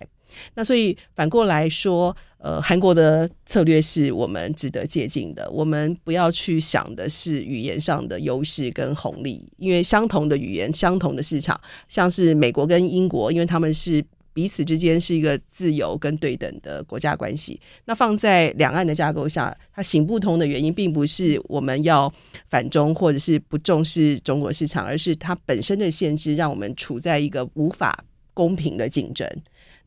[0.56, 5.48] 那所以反过来说，呃，韩国的策略是我们值得借鉴的。
[5.52, 17.60] 我们不要去想的是语言上的优势跟红利，因为相同的语言、相同的市场，像是美国跟英国，因为他们是彼此之间是一个自由跟对等的国家关系。
[17.86, 22.12] 那放在两岸的架构下，它行不通的原因，并不是我们要
[22.50, 29.30] 反中或者是不重视中国市场，而是它本身的限制，让我们处在一个无法公平的竞争。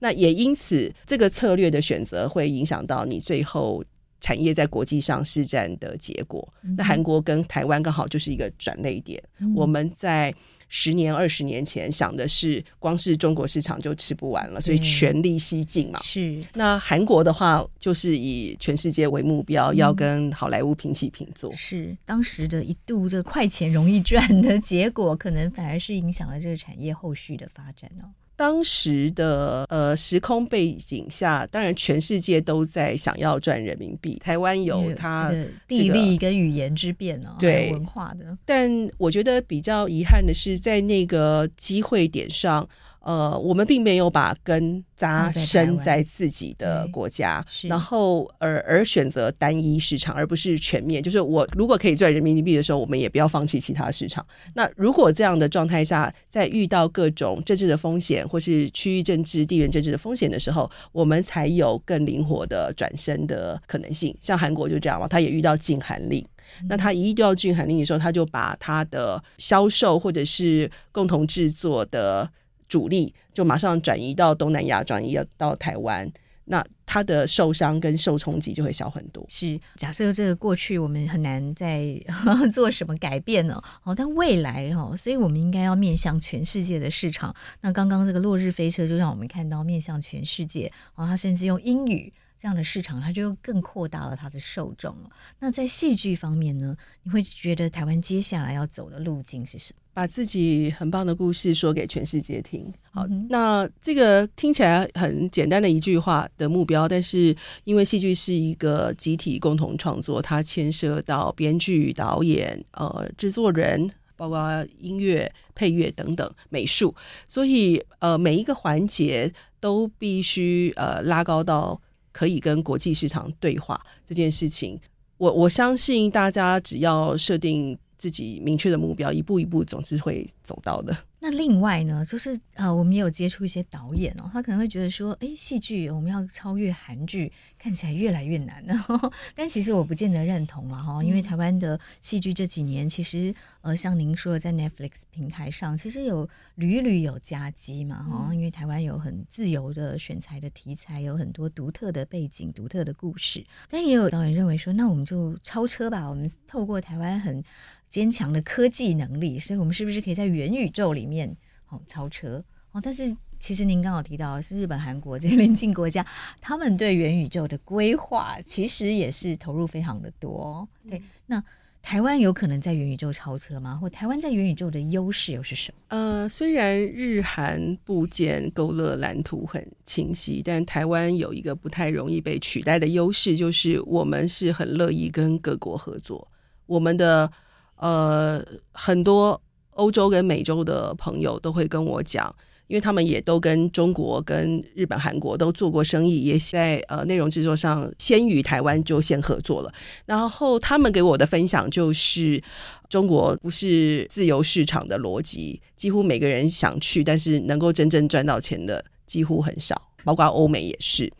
[0.04, 3.82] 那也因此，这个策略的选择会影响到你最后
[4.20, 6.46] 产业在国际上市占的结果。
[6.62, 9.18] 嗯、那韩国跟台湾刚好就是一个转捩点。
[9.38, 10.34] 嗯、我们在
[10.68, 15.98] 十年、二十年前想的是，光是中国市场就吃不完了，所以全力西进嘛。
[16.02, 16.38] 是。
[16.52, 21.50] 那韩国的话，就是以全世界为目标，嗯、要跟好莱坞平起平坐。
[21.54, 21.96] 是。
[22.04, 28.12] 当时的一度这快钱容易赚的结果，可能反而是影响了这个产业后续的发展哦。
[28.36, 34.18] 当时的呃时空背景下，当然全世界都在想要赚人民币。
[34.22, 38.36] 台湾有它这个地利跟语言之便哦，对文化的。
[38.44, 42.68] 但我觉得比较遗憾的是，在那个机会点上。
[43.04, 51.02] 呃，我们并没有把根扎深在自己的国家，然后而而选择单一市场，而不是全面。
[51.02, 54.26] 就是我如果可以赚人民币的时候，我们也不要放弃其他市场。
[54.54, 64.16] 那如果这样的状态下，在遇到各种政治的风险或是区域政治、地缘政治的风险的时候，我们才有更灵活的转身的可能性。
[64.22, 66.24] 像韩国就这样嘛，他也遇到禁韩令，
[66.70, 72.30] 那他一遇到禁韩令的时候，他就把他的销售或者是共同制作的。
[72.68, 76.10] 主力就马上转移到东南亚，转移到台湾，
[76.46, 79.24] 那他的受伤跟受冲击就会小很多。
[79.28, 81.98] 是，假设这个过去我们很难再
[82.52, 83.62] 做什么改变呢？
[83.82, 87.34] 哦，但未来哦，所以我们应该要面向全世界的市场。
[87.60, 92.12] 那刚刚这个落日飞车就让我们看到面向全世界，哦，他甚至用英语。
[92.44, 95.08] 这样的市场，它就更扩大了它的受众了。
[95.38, 96.76] 那在戏剧方面呢？
[97.02, 99.80] 你会觉得台湾接下来要走的路径是什么？
[99.94, 102.70] 把自己很棒的故事说给全世界听。
[102.90, 116.94] 好，嗯、那这个听起来很简单的一句话的目标，但是因为戏剧是一个集体共同创作，它牵涉到编剧、导演、呃制作人，包括音乐、配乐等等美术，
[117.26, 121.80] 所以呃每一个环节都必须呃拉高到。
[122.14, 124.80] 可以跟国际市场对话这件事情，
[125.18, 130.96] 我我相信大家只要设定自己明确的目标，一步一步总是会走到的。
[131.24, 139.12] 那另外呢，就是呃，我们也有接触一些导演哦，他可能会觉得说，哎，戏剧我们要超越韩剧，看起来越来越难了。
[139.34, 153.42] 但其实我不见得认同了哈，因为台湾的戏剧这几年其实呃，像您说的，在 Netflix 平台上，其实有屡屡有佳绩嘛哈，因为台湾有很自由的选材的题材，有很多独特的背景、独特的故事。
[153.70, 157.42] 但也有导演认为说，那我们就超车吧，我们透过台湾很
[157.88, 161.34] 坚强的科技能力，所以我们是不是可以在元宇宙里面
[161.68, 162.80] 哦超车哦？
[162.82, 166.04] 但是其实您刚好提到是日本、韩国这些邻近国家，
[166.40, 170.66] 他们对元宇宙的规划其实也是投入非常的多。
[170.88, 171.42] 对，那
[171.82, 173.76] 台湾有可能在元宇宙超车吗？
[173.76, 175.78] 或台湾在元宇宙的优势又是什么？
[175.88, 186.26] 呃，虽然日韩部件勾勒蓝图很清晰，但台湾有一个不太容易被取代的优势，就是我们是很乐意跟各国合作，
[186.66, 187.30] 我们的。
[187.76, 188.42] 呃，
[188.72, 189.38] 很多
[189.74, 192.34] 欧洲跟美洲的朋友都会跟我讲，
[192.66, 199.72] 因为他们也都跟中国、跟日本、韩国都做过生意，也在呃内容制作上先于台湾就先合作了。
[200.06, 202.42] 然后他们给我的分享就是，
[202.88, 211.12] 中国不是自由市场的逻辑，几乎每个人想去，但是能够真正赚到钱的几乎很少，包括欧美也是。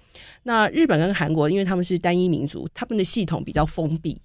[0.44, 4.16] 那日本跟韩国，因为他们是单一民族，他们的系统比较封闭。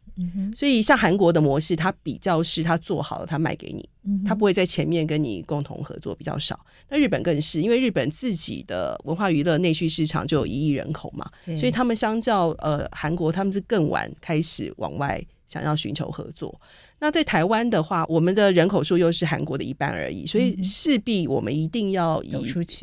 [0.56, 3.88] 所以，像韩国的模式，它比较是它做好了，它卖给你，
[4.26, 6.60] 它不会在前面跟你共同合作，比较少。
[6.90, 15.24] 那日本更是，因为日本自己的文化娱乐内需市场就有一亿人口嘛，所以他们相较呃韩国，他们是更晚开始往外。
[15.50, 16.62] 想要寻求合作，
[17.02, 22.32] 那在台湾的话，我们的人口数又是韩国的一半而已，所以势必我们一定要以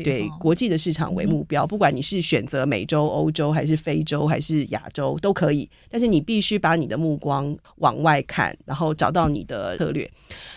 [0.03, 1.67] 对国际的市场为目标。
[1.67, 5.69] 不管你是选择美洲、欧洲，还是非洲，还是亚洲，都可以。
[5.91, 10.11] 但是你必须把你的目光往外看，然后找到你的策略。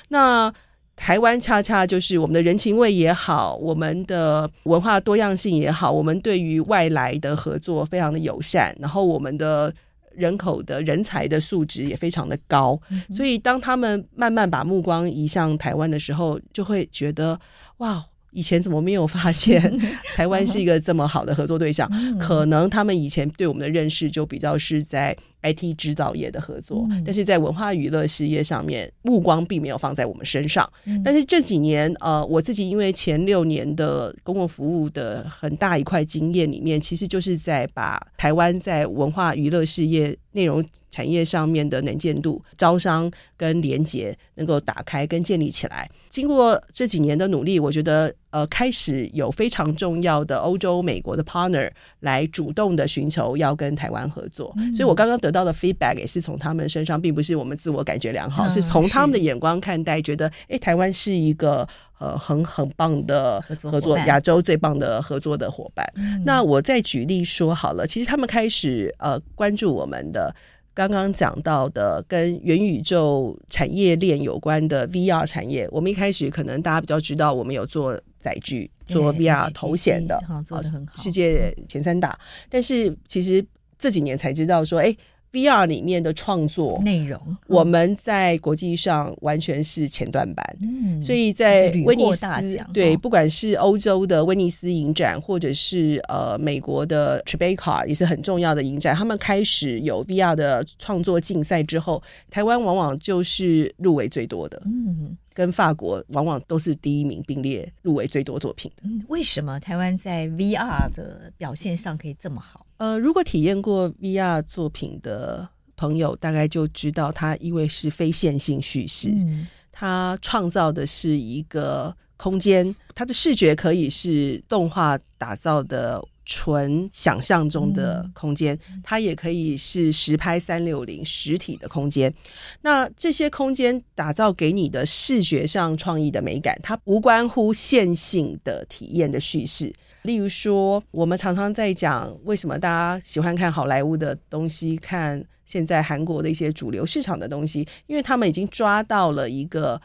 [0.07, 0.53] 那
[0.95, 9.73] 台湾恰恰就是我们的人情味也好，我们的文化多样性也好，我们对于外来的合作非常的友善，然后我们的。
[10.15, 12.79] 人口的人才的素质也非常的高，
[13.11, 17.39] 所以当他们慢慢把目光移向台湾的时候，就会觉得
[17.77, 18.05] 哇。
[18.31, 19.59] 以前怎么没有发现
[20.15, 21.89] 台湾是一个这么好的合作对象？
[22.19, 30.69] 可能他们以前对我们的认识就比较是在 IT 制造业的合作，但是在文化娱乐事业上面目光并没有放在我们身上。
[31.03, 45.89] 但是这几年，呃，我自己因为前六年的公共服务的很大一块经验里面，其实就是在把台湾在文化娱乐事业内容产业上面的能见度、招商跟连结能够打开跟建立起来。
[46.09, 48.13] 经过这几年的努力，我觉得。
[48.31, 51.69] 呃，开始有非常重要的欧洲、美国的 partner
[52.01, 61.67] 来主动的寻求要跟台湾合作，嗯、所以我刚刚得到的 feedback 也是从他们身上，并不是我们自我感觉良好，嗯、是从他们的眼光看待，觉得哎，台湾是一个
[61.97, 65.85] 呃很很棒的合作，亚洲最棒的合作的伙伴。
[65.95, 70.33] 嗯、那我再举例说好了，其实他们开始呃关注我们的。
[70.71, 82.17] 刚刚讲到的跟元宇宙产业链有关的 VR 产业，我们一开始可能大家比较知道，我们有做载具、做 VR 头显的，做的很好，世界前三大。
[82.49, 83.45] 但是其实
[83.77, 84.95] 这几年才知道说，哎。
[85.31, 92.25] VR 里面的创作内容，我们在国际上完全是前段班，嗯，所以在威尼斯，
[92.73, 102.01] 对，不管是欧洲的威尼斯影展，或者是呃美国的 Tribeca 也是很重要的影展，他们开始有 VR 的创作竞赛之后，
[102.31, 105.15] 台湾往往就是入围最多的，嗯。
[105.39, 108.83] 跟法国往往都是第一名并列入围最多作品的。
[108.83, 112.65] 嗯，为什么台湾在 VR 的表现上可以这么好？
[112.75, 126.03] 呃，如果体验过 VR 作品的朋友，大概就知道它因为是非线性叙事，嗯，它创造的是一个空间，它的视觉可以是动画打造的。
[126.31, 132.13] 纯想象中的空间，它也可以是实拍三六零实体的空间。
[132.61, 139.73] 那这些空间打造给你的视觉上创意的美感，它无关乎线性的体验的叙事。
[140.03, 149.81] 例如说，我们常常在讲为什么大家喜欢看好莱坞的东西，看现在韩国的一些主流市场的东西，因为他们已经抓到了一个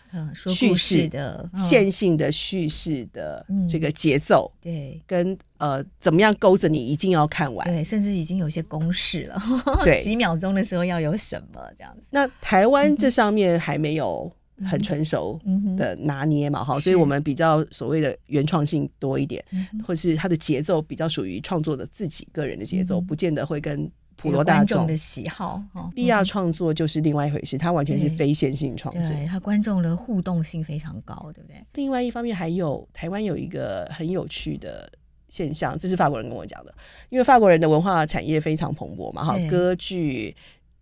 [0.46, 9.40] 叙事的线性的叙事的这个节奏，对，跟呃怎么样勾着你一定要看完，对，甚至已经有些公式了，
[9.82, 12.02] 对， 几秒钟的时候要有什么这样子。
[12.10, 14.30] 那台湾这上面还没有。
[14.62, 15.40] 很成熟
[15.76, 25.60] 的拿捏嘛，哈、嗯，所以我们比较所谓的原创性多一点，是或是它的节奏比较属于创作的自己个人的节奏，嗯、不见得会跟普罗大众的喜好。
[25.72, 31.64] 哦，VR 创作就是另外一回事，它完全是非线性创作，对它观众的互动性非常高，对不对？
[31.74, 34.88] 另外一方面，还有台湾有一个很有趣的
[35.28, 36.72] 现象，这是法国人跟我讲的，
[37.10, 40.34] 因为法国人的文化产业非常蓬勃嘛，哈，歌剧、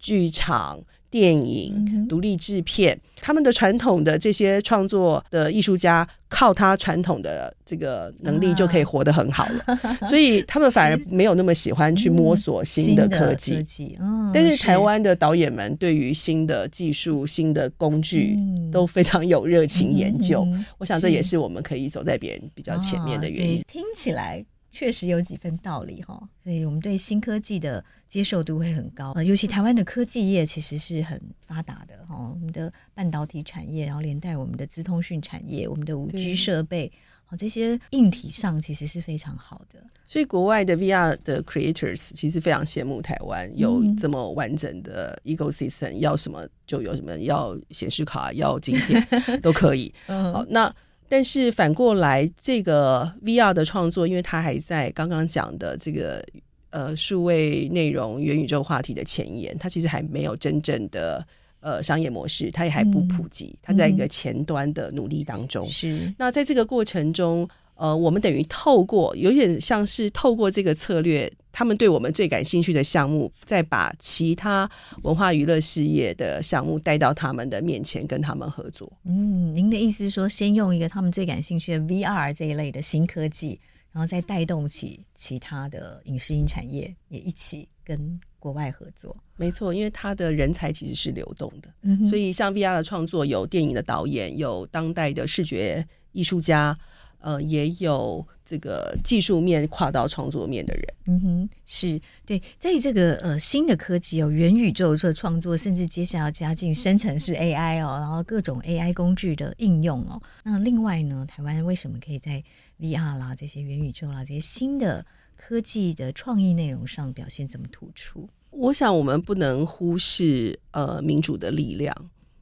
[0.02, 0.78] 剧场。
[1.12, 13.56] 电影、独立制片，他们的传统的这些创作的艺术家，靠他传统的这个能力就可以活得很好了，啊、 所以他们反而没有那么喜欢去摸索新的科技。
[13.56, 18.38] 科技嗯、但是台湾的导演们对于新的技术、新的工具
[18.72, 20.42] 都非常有热情研究。
[20.46, 23.58] 嗯、我想这也是我们可以走在别人比较前面的原因。
[23.58, 24.42] 啊、听起来。
[24.74, 29.12] 确实有几分道理哈，所以我们对新科技的接受度会很高。
[29.12, 36.90] 呃，尤其台湾的科技业其实是很发达的哈，我们的半导体产业，然后连带我们的资通讯产业，我们的五 G 设备，
[37.26, 39.78] 好这些硬体上其实是非常好的。
[40.06, 49.06] 所以国外的 VR 的 creators 其实非常羡慕台湾有这么完整的 ecosystem，嗯，要什么就有什么，要显示卡，要晶片
[49.42, 49.92] 都可以。
[50.08, 50.74] 好，那。
[51.12, 56.24] 但是反过来，这个 VR 的创作，因为它还在刚刚讲的这个
[56.70, 61.22] 呃数位内容元宇宙话题的前沿，它其实还没有真正的
[61.60, 65.68] 呃商业模式，它也还不普及，它在一个前端的努力当中。
[65.68, 66.14] 是、嗯。
[66.16, 67.46] 那在这个过程中。
[67.74, 74.68] 呃，我们等于透过有点像是透过这个策略，他们对我们最感兴趣的项目，再把其他
[75.02, 78.90] 文化娱乐事业的项目带到他们的面前，跟他们合作。
[79.04, 83.60] 嗯，您的意思是说，先用一个他们最感兴趣的 VR 这一类的新科技，
[83.92, 89.14] 然后再带动起其他的影视音产业，也一起跟国外合作。
[89.36, 96.76] 没错，因为他的人才其实是流动的，嗯，所以像 VR 的创作，有电影的导演，有当代的视觉艺术家。
[97.22, 110.20] 呃，也有这个技术面跨到创作面的人，嗯哼，是对，在这个呃新的科技哦，元宇宙这创作，甚至接下来要加进生成式 AI 哦，然后各种 AI 工具的应用哦。
[110.42, 112.42] 那另外呢，台湾为什么可以在
[112.80, 115.06] VR 啦、这些元宇宙啦、这些新的
[115.36, 118.28] 科技的创意内容上表现这么突出？
[118.50, 121.94] 我想我们不能忽视呃民主的力量，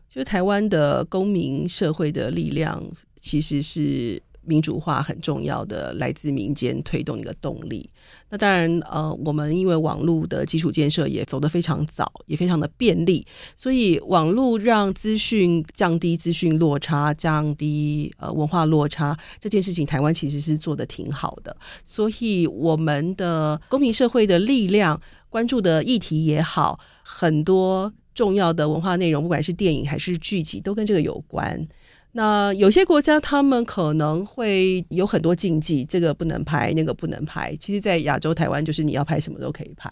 [0.09, 2.83] 就是台湾的公民社会的力量，
[3.21, 4.23] 其实是。
[4.51, 7.89] 民主化很重要的来自民间推动一个动力。
[8.29, 13.25] 那当然，呃，我们因为网络的基础建设也走得非常早，也非常的便利，
[13.57, 21.57] 所以网络让资讯降低资讯落差，降低呃文化落差这件事情，台湾其实是做得挺好的。
[21.85, 31.67] 所以我们的公民社会的力量，关注的议题也好，很多重要的文化内容，不管是电影还是剧集，都跟这个有关。
[32.13, 37.57] 那有些国家，他们可能会有很多禁忌，这个不能拍，那个不能拍。
[37.61, 39.89] 其实，在亚洲、台湾，就是你要拍什么都可以拍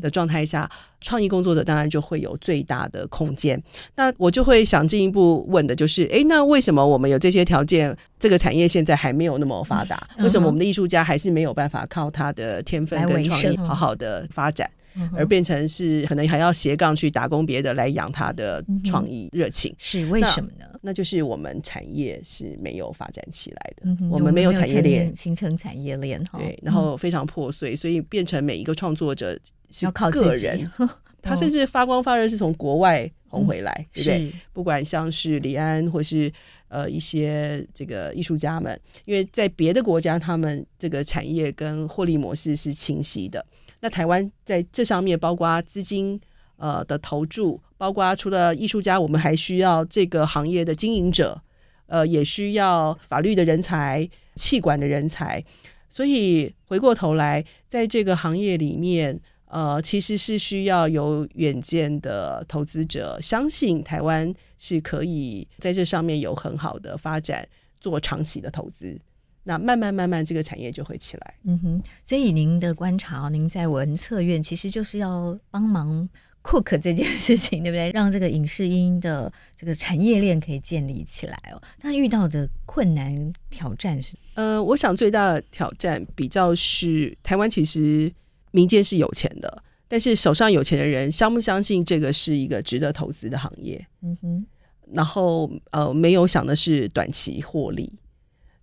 [0.00, 3.62] 的状态下，创意工作者当然就会有最大的空间。
[3.96, 10.08] 那我就会想进一步问的就是，哎，那为什么我们有这些条件，这个产业现在还没有那么发达？
[10.20, 14.70] 为什么我们的艺术家还是没有办法靠他的天分跟创意好好的发展？
[15.14, 20.64] 而变成是可能还要斜杠去打工别的来养他的创意热情，是为什么呢？
[20.72, 25.14] 那，那就是我们产业是没有发展起来的，嗯、我们没有产业链。
[25.14, 29.38] 形成产业链，对，然后非常破碎，所以变成每一个创作者
[29.70, 30.70] 是个人，
[31.22, 34.32] 他甚至发光发热是从国外红回来，嗯、对不对？
[34.52, 36.32] 不管像是李安或是
[36.68, 43.44] 呃一些这个艺术家们，因为在别的国家，他们这个产业跟获利模式是清晰的。
[43.80, 46.20] 那台湾在这上面，包括资金
[46.56, 51.40] 呃的投注，包括除了艺术家，我们还需要这个行业的经营者，
[51.86, 55.44] 呃，也需要法律的人才、企管的人才。
[55.88, 67.48] 所以回过头来，在这个行业里面，呃，其实是需要有远见的投资者，相信台湾是可以在这上面有很好的发展，
[67.80, 69.00] 做长期的投资。
[69.48, 71.34] 那慢慢慢慢，这个产业就会起来。
[71.44, 76.06] 嗯哼，所以您的观察，您在文策院其实就是要帮忙
[76.42, 77.90] cook 这件事情，对不对？
[77.92, 81.62] 让这个影视音的这个产业链可以建立起来哦。
[81.80, 84.18] 那遇到的困难挑战是？
[84.34, 88.12] 呃，我想最大的挑战比较是台湾其实
[88.50, 93.86] 民间是有钱的，但是手上有钱的人相不相信这个是一个值得投资的行业？
[94.02, 94.46] 嗯哼，
[94.92, 97.90] 然后呃，没有想的是短期获利。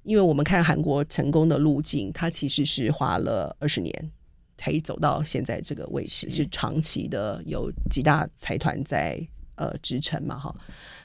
[0.06, 4.12] 因为我们看韩国成功的路径，它其实是花了二十年
[4.58, 9.20] 才走到现在这个位置，是长期的有几大财团在
[9.56, 10.56] 呃支撑嘛哈。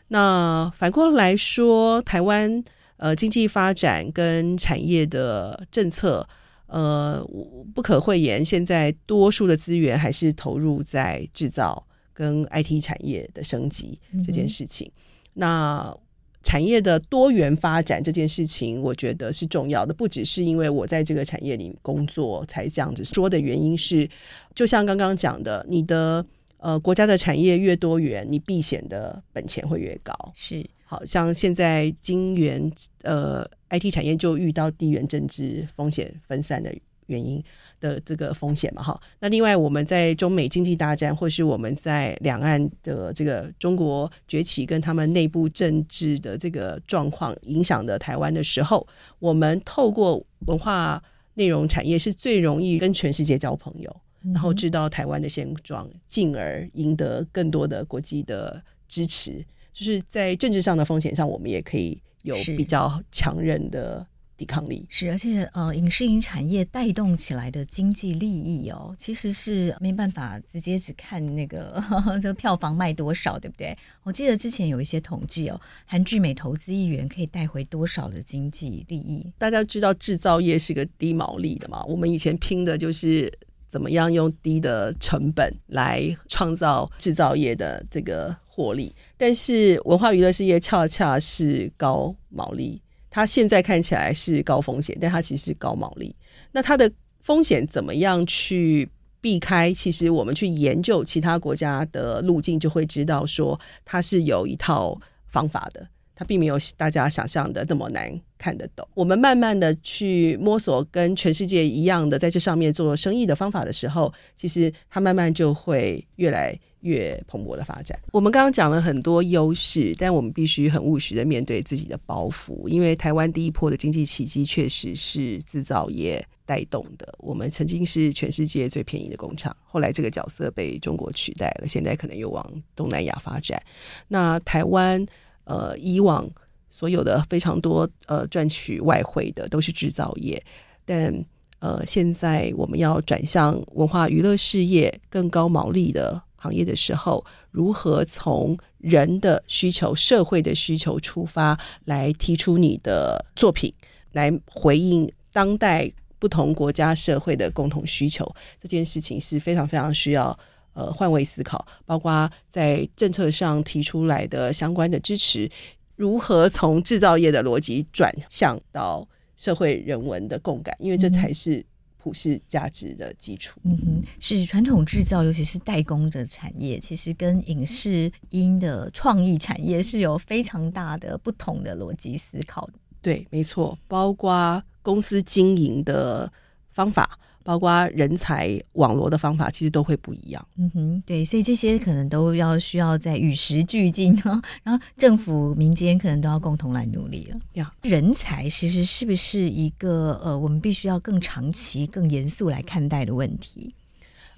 [0.08, 2.62] 那反过来说，台湾
[2.98, 6.28] 呃经济发展跟产业的政策
[6.66, 7.26] 呃，
[7.74, 14.86] 不可讳言，现在多数的资源还是投入在制造跟 IT 产业的升级这件事情。
[14.86, 15.00] 嗯、
[15.34, 15.96] 那
[16.42, 24.08] 产业的多元发展这件事情，我觉得是重要的，不只是因为我在这个产业里工作才这样子说的原因是，
[24.54, 26.24] 就像刚刚讲的，你的。
[26.62, 30.12] 呃，国家的产业越多元，你避险的本钱会越高。
[30.34, 32.70] 是，好像现在金元
[33.00, 36.70] 呃 IT 产业就遇到地缘政治风险分散的
[37.10, 37.42] 原因
[37.78, 38.98] 的这个风险嘛，哈。
[39.18, 48.86] 那另外我们在中美经济大战，或是我们在两岸的这个中国崛起跟他们内部政治的这个状况影响的台湾的时候，
[49.18, 51.02] 我们透过文化
[51.34, 53.94] 内容产业是最容易跟全世界交朋友。
[54.34, 59.42] 然后知道台湾的现状，进而赢得更多的国际的支持。
[59.72, 64.06] 就是在政治上的风险上，我们也可以有比较强韧的
[64.40, 64.86] 抵抗力。
[64.88, 71.78] 是，而且呃，影视影产业带动起来的经济利益哦，其实是没办法直接只看那个
[72.22, 73.76] 这个票房卖多少，对不对？
[74.02, 79.30] 我记得之前有一些统计哦，韩剧每投资一元可以带回多少的经济利益？
[79.36, 81.84] 大家知道制造业是个低毛利的嘛？
[81.84, 83.30] 我们以前拼的就是。
[83.70, 88.92] 怎么样用低的成本来创造制造业的这个获利？
[89.16, 96.14] 但是文化娱乐事业恰恰是高毛利，它现在看起来是高风险，但它其实是高毛利。
[96.52, 96.90] 那它的
[97.20, 98.88] 风险怎么样去
[99.20, 99.74] 避开？
[99.74, 105.86] 其实我们去研究其他国家的路径，就会知道说它是有一套方法的。
[106.14, 108.86] 它并没有大家想象的那么难看得懂。
[108.92, 117.98] 我们慢慢的去摸索跟全世界一样的在这上面做生意的方法的时候，其实它慢慢就会越来越蓬勃的发展。
[118.12, 127.14] 我们刚刚讲了很多优势，但我们必须很务实的面对自己的包袱，因为台湾第一波的经济奇迹确实是制造业带动的。
[127.18, 133.62] 我们曾经是全世界最便宜的工厂，后来这个角色被中国取代了，现在可能又往东南亚发展。
[134.08, 135.06] 那台湾。
[135.44, 136.30] 呃，以往
[136.70, 140.40] 所有的非常多呃赚取外汇的都是制造业，
[140.84, 141.12] 但
[141.58, 153.72] 呃现在我们要转向文化娱乐事业更高毛利的行业的时候，如何从人的需求、社会的需求出发来提出你的作品，
[154.12, 160.36] 来回应当代不同国家社会的共同需求，这件事情是非常非常需要。
[160.72, 165.50] 呃，换位思考，包括在政策上提出来的相关的支持，
[165.96, 171.66] 如何从制造业的逻辑转向到社会人文的共感，因为这才是
[172.02, 173.60] 普世价值的基础。
[173.64, 182.72] 嗯哼，是传统制造，尤其是代工的产业，其实跟影视音的创意产业是有非常大的不同的逻辑思考的。
[183.02, 186.30] 对，没错，包括公司经营的
[186.72, 187.18] 方法。
[187.50, 190.46] 包括人才网罗的方法，其实都会不一样。
[190.56, 197.36] 嗯哼，对，所以这些可能都要需要在与时俱进啊，然后政府、民间可能都要共同来努力了。
[197.54, 203.74] 呀，人才其实是不是一个呃，我们必须要更长期、更严肃来看待的问题？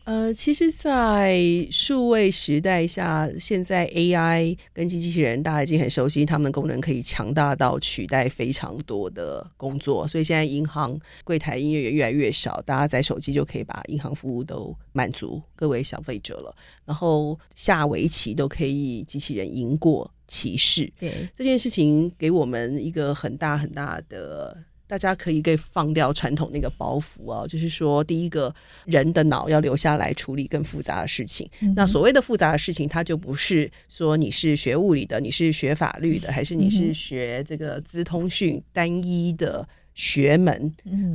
[0.04, 1.38] 呃，其实，在
[1.70, 10.06] 数位时代下，现在 AI 跟机器人，大家已经很熟悉，他们的功能可以强大到取代非常多的工作。
[10.08, 16.54] 所以现在银行柜台音乐也越来越少，大家在手机就可以把银行服务都满足各位消费者了。
[16.84, 20.92] 然后下围棋都可以机器人赢过棋士。
[20.98, 24.58] 对，这件事情给我们一个很大很大的。
[24.92, 31.48] 大家可以给放掉传统那个包袱啊，就是说，第一个人的脑要留下来处理更复杂的事情。
[31.62, 40.70] 嗯、那所谓的复杂的事情，它就不是说你是学物理的，你是学法律的，还是你是学这个资通讯单一的学门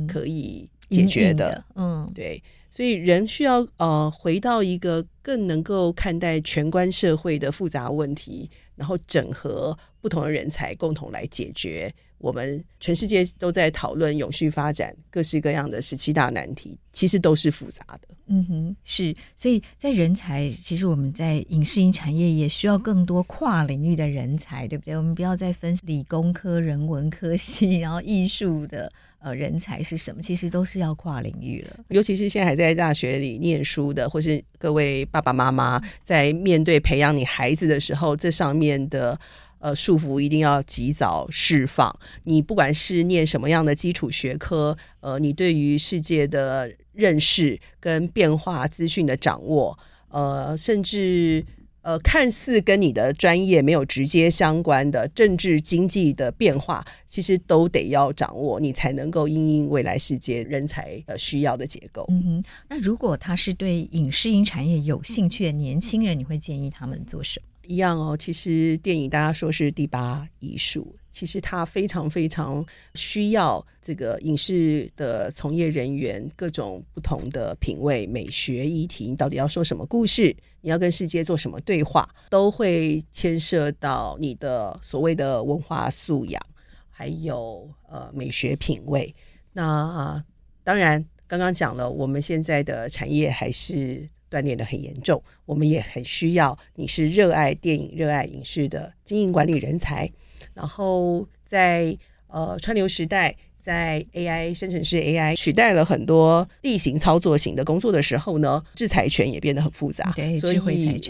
[0.08, 1.64] 可以解决的。
[1.76, 11.94] 嗯，嗯对，所以人需要呃回到一个更能够看待全观社会的复杂问题，然后整合不同的人才，共同来解决。
[12.18, 18.08] 我们全世界都在讨论永续发展，各式各样的十七大难题，其实都是复杂的。
[18.26, 24.96] 嗯哼，是，所以在人才，其实我们在影视音产业也需要更多跨领域的人才，对不对？
[24.96, 30.20] 我们不要再分理工科、人文科系，然后艺术的呃人才是什么？
[30.20, 31.84] 其实都是要跨领域了。
[31.88, 39.18] 尤其是现在还在大学里念书的，或是各位爸爸妈妈在面对培养你孩子的时候，这上面的。
[39.58, 41.94] 呃，束缚一定要及早释放。
[42.24, 49.78] 你不管是念什么样的基础学科，呃，你对于世界的认识跟变化资讯的掌握，
[50.08, 51.44] 呃，甚至
[51.82, 62.04] 呃，看似跟你的专业没有直接相关的政治经济的变化，其实都得要掌握，你才能够因应未来世界人才呃需要的结构。
[62.10, 67.47] 嗯哼，那如果他是对影视音产业有兴趣的年轻人，你会建议他们做什么？
[67.68, 72.64] 一样哦，其实电影大家说是第八艺术，其实它非常非常
[72.94, 86.42] 需要这个影视的从业人员各种不同的品味、美学议题，你到底要说什么故事，你要跟世界做什么对话，都会牵涉到你的所谓的文化素养，
[86.88, 89.14] 还有呃美学品味。
[89.52, 90.24] 那、
[90.64, 94.08] 当然，刚刚讲了，我们现在的产业还是。
[94.30, 100.10] 锻炼的很严重，我们也很需要你是热爱电影、热爱影视的经营管理人才。
[100.54, 110.12] 然后在呃川流时代，在 AI 生成式 AI 取代了很多例行操作型的工作的时候呢，制裁权也变得很复杂。
[110.16, 110.58] 对，所以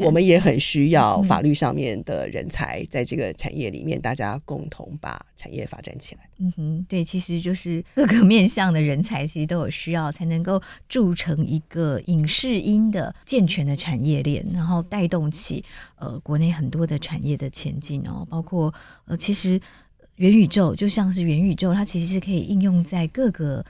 [0.01, 6.23] 我们也很需要法律上面的人才，在这个产业里面，大家共同把产业发展起来。
[6.39, 15.65] 嗯哼，对，其实就是各个面向的人才，其实都有需要，才能够铸成一个影视音的健全的产业链，然后带动起
[15.97, 18.75] 呃国内很多的产业的前进哦，包括
[19.07, 19.61] 呃其实。
[20.19, 23.65] 元宇宙就像是元宇宙，它其实是可以应用在各个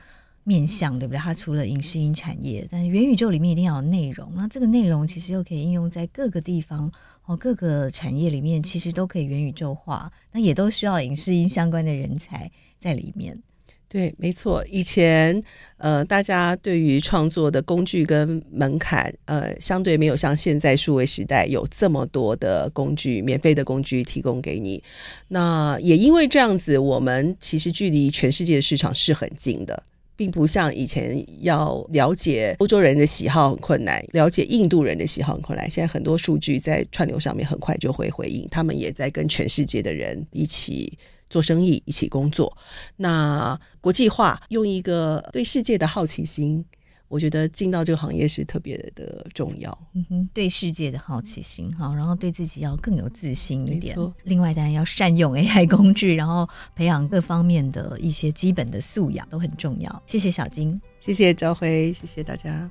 [0.45, 1.19] 面向，对不对？
[1.19, 6.91] 它除了影视音产业，但是元宇宙里面一定要有内容，那这个内容其实又可以应用在各个地方
[7.27, 13.43] 哦，各个产业里面其实都可以元宇宙化，那也都需要影视音相关的人才在里面。
[13.91, 14.63] 对，没错。
[14.69, 15.43] 以前，
[15.79, 24.83] 呃，大家对于创作的工具跟门槛，呃，相对没有像现在数位时代有这么多的工具，免费的工具提供给你。
[25.29, 29.83] 那也因为这样子，我们其实距离全世界的市场是很近的，
[30.15, 35.71] 并不像以前要了解欧洲人的喜好很困难，了解印度人的喜好很困难。
[35.71, 40.93] 现在很多数据在串流上面很快就会回应，他们也在跟全世界的人一起。
[41.31, 42.57] 做生意，一起工作，
[42.97, 46.65] 那国际化用一个对世界的好奇心，
[47.09, 49.77] 我觉得进到这个行业是特别的重要。
[49.95, 53.97] 嗯哼，对世界的好奇心哈，然后对自己要更有自信一点。
[54.25, 60.03] 另外当然要善用 AI 工具，然后培养各方面的一些基本的素养都很重要。
[60.07, 62.71] 谢谢小金，谢谢朝辉，谢谢大家。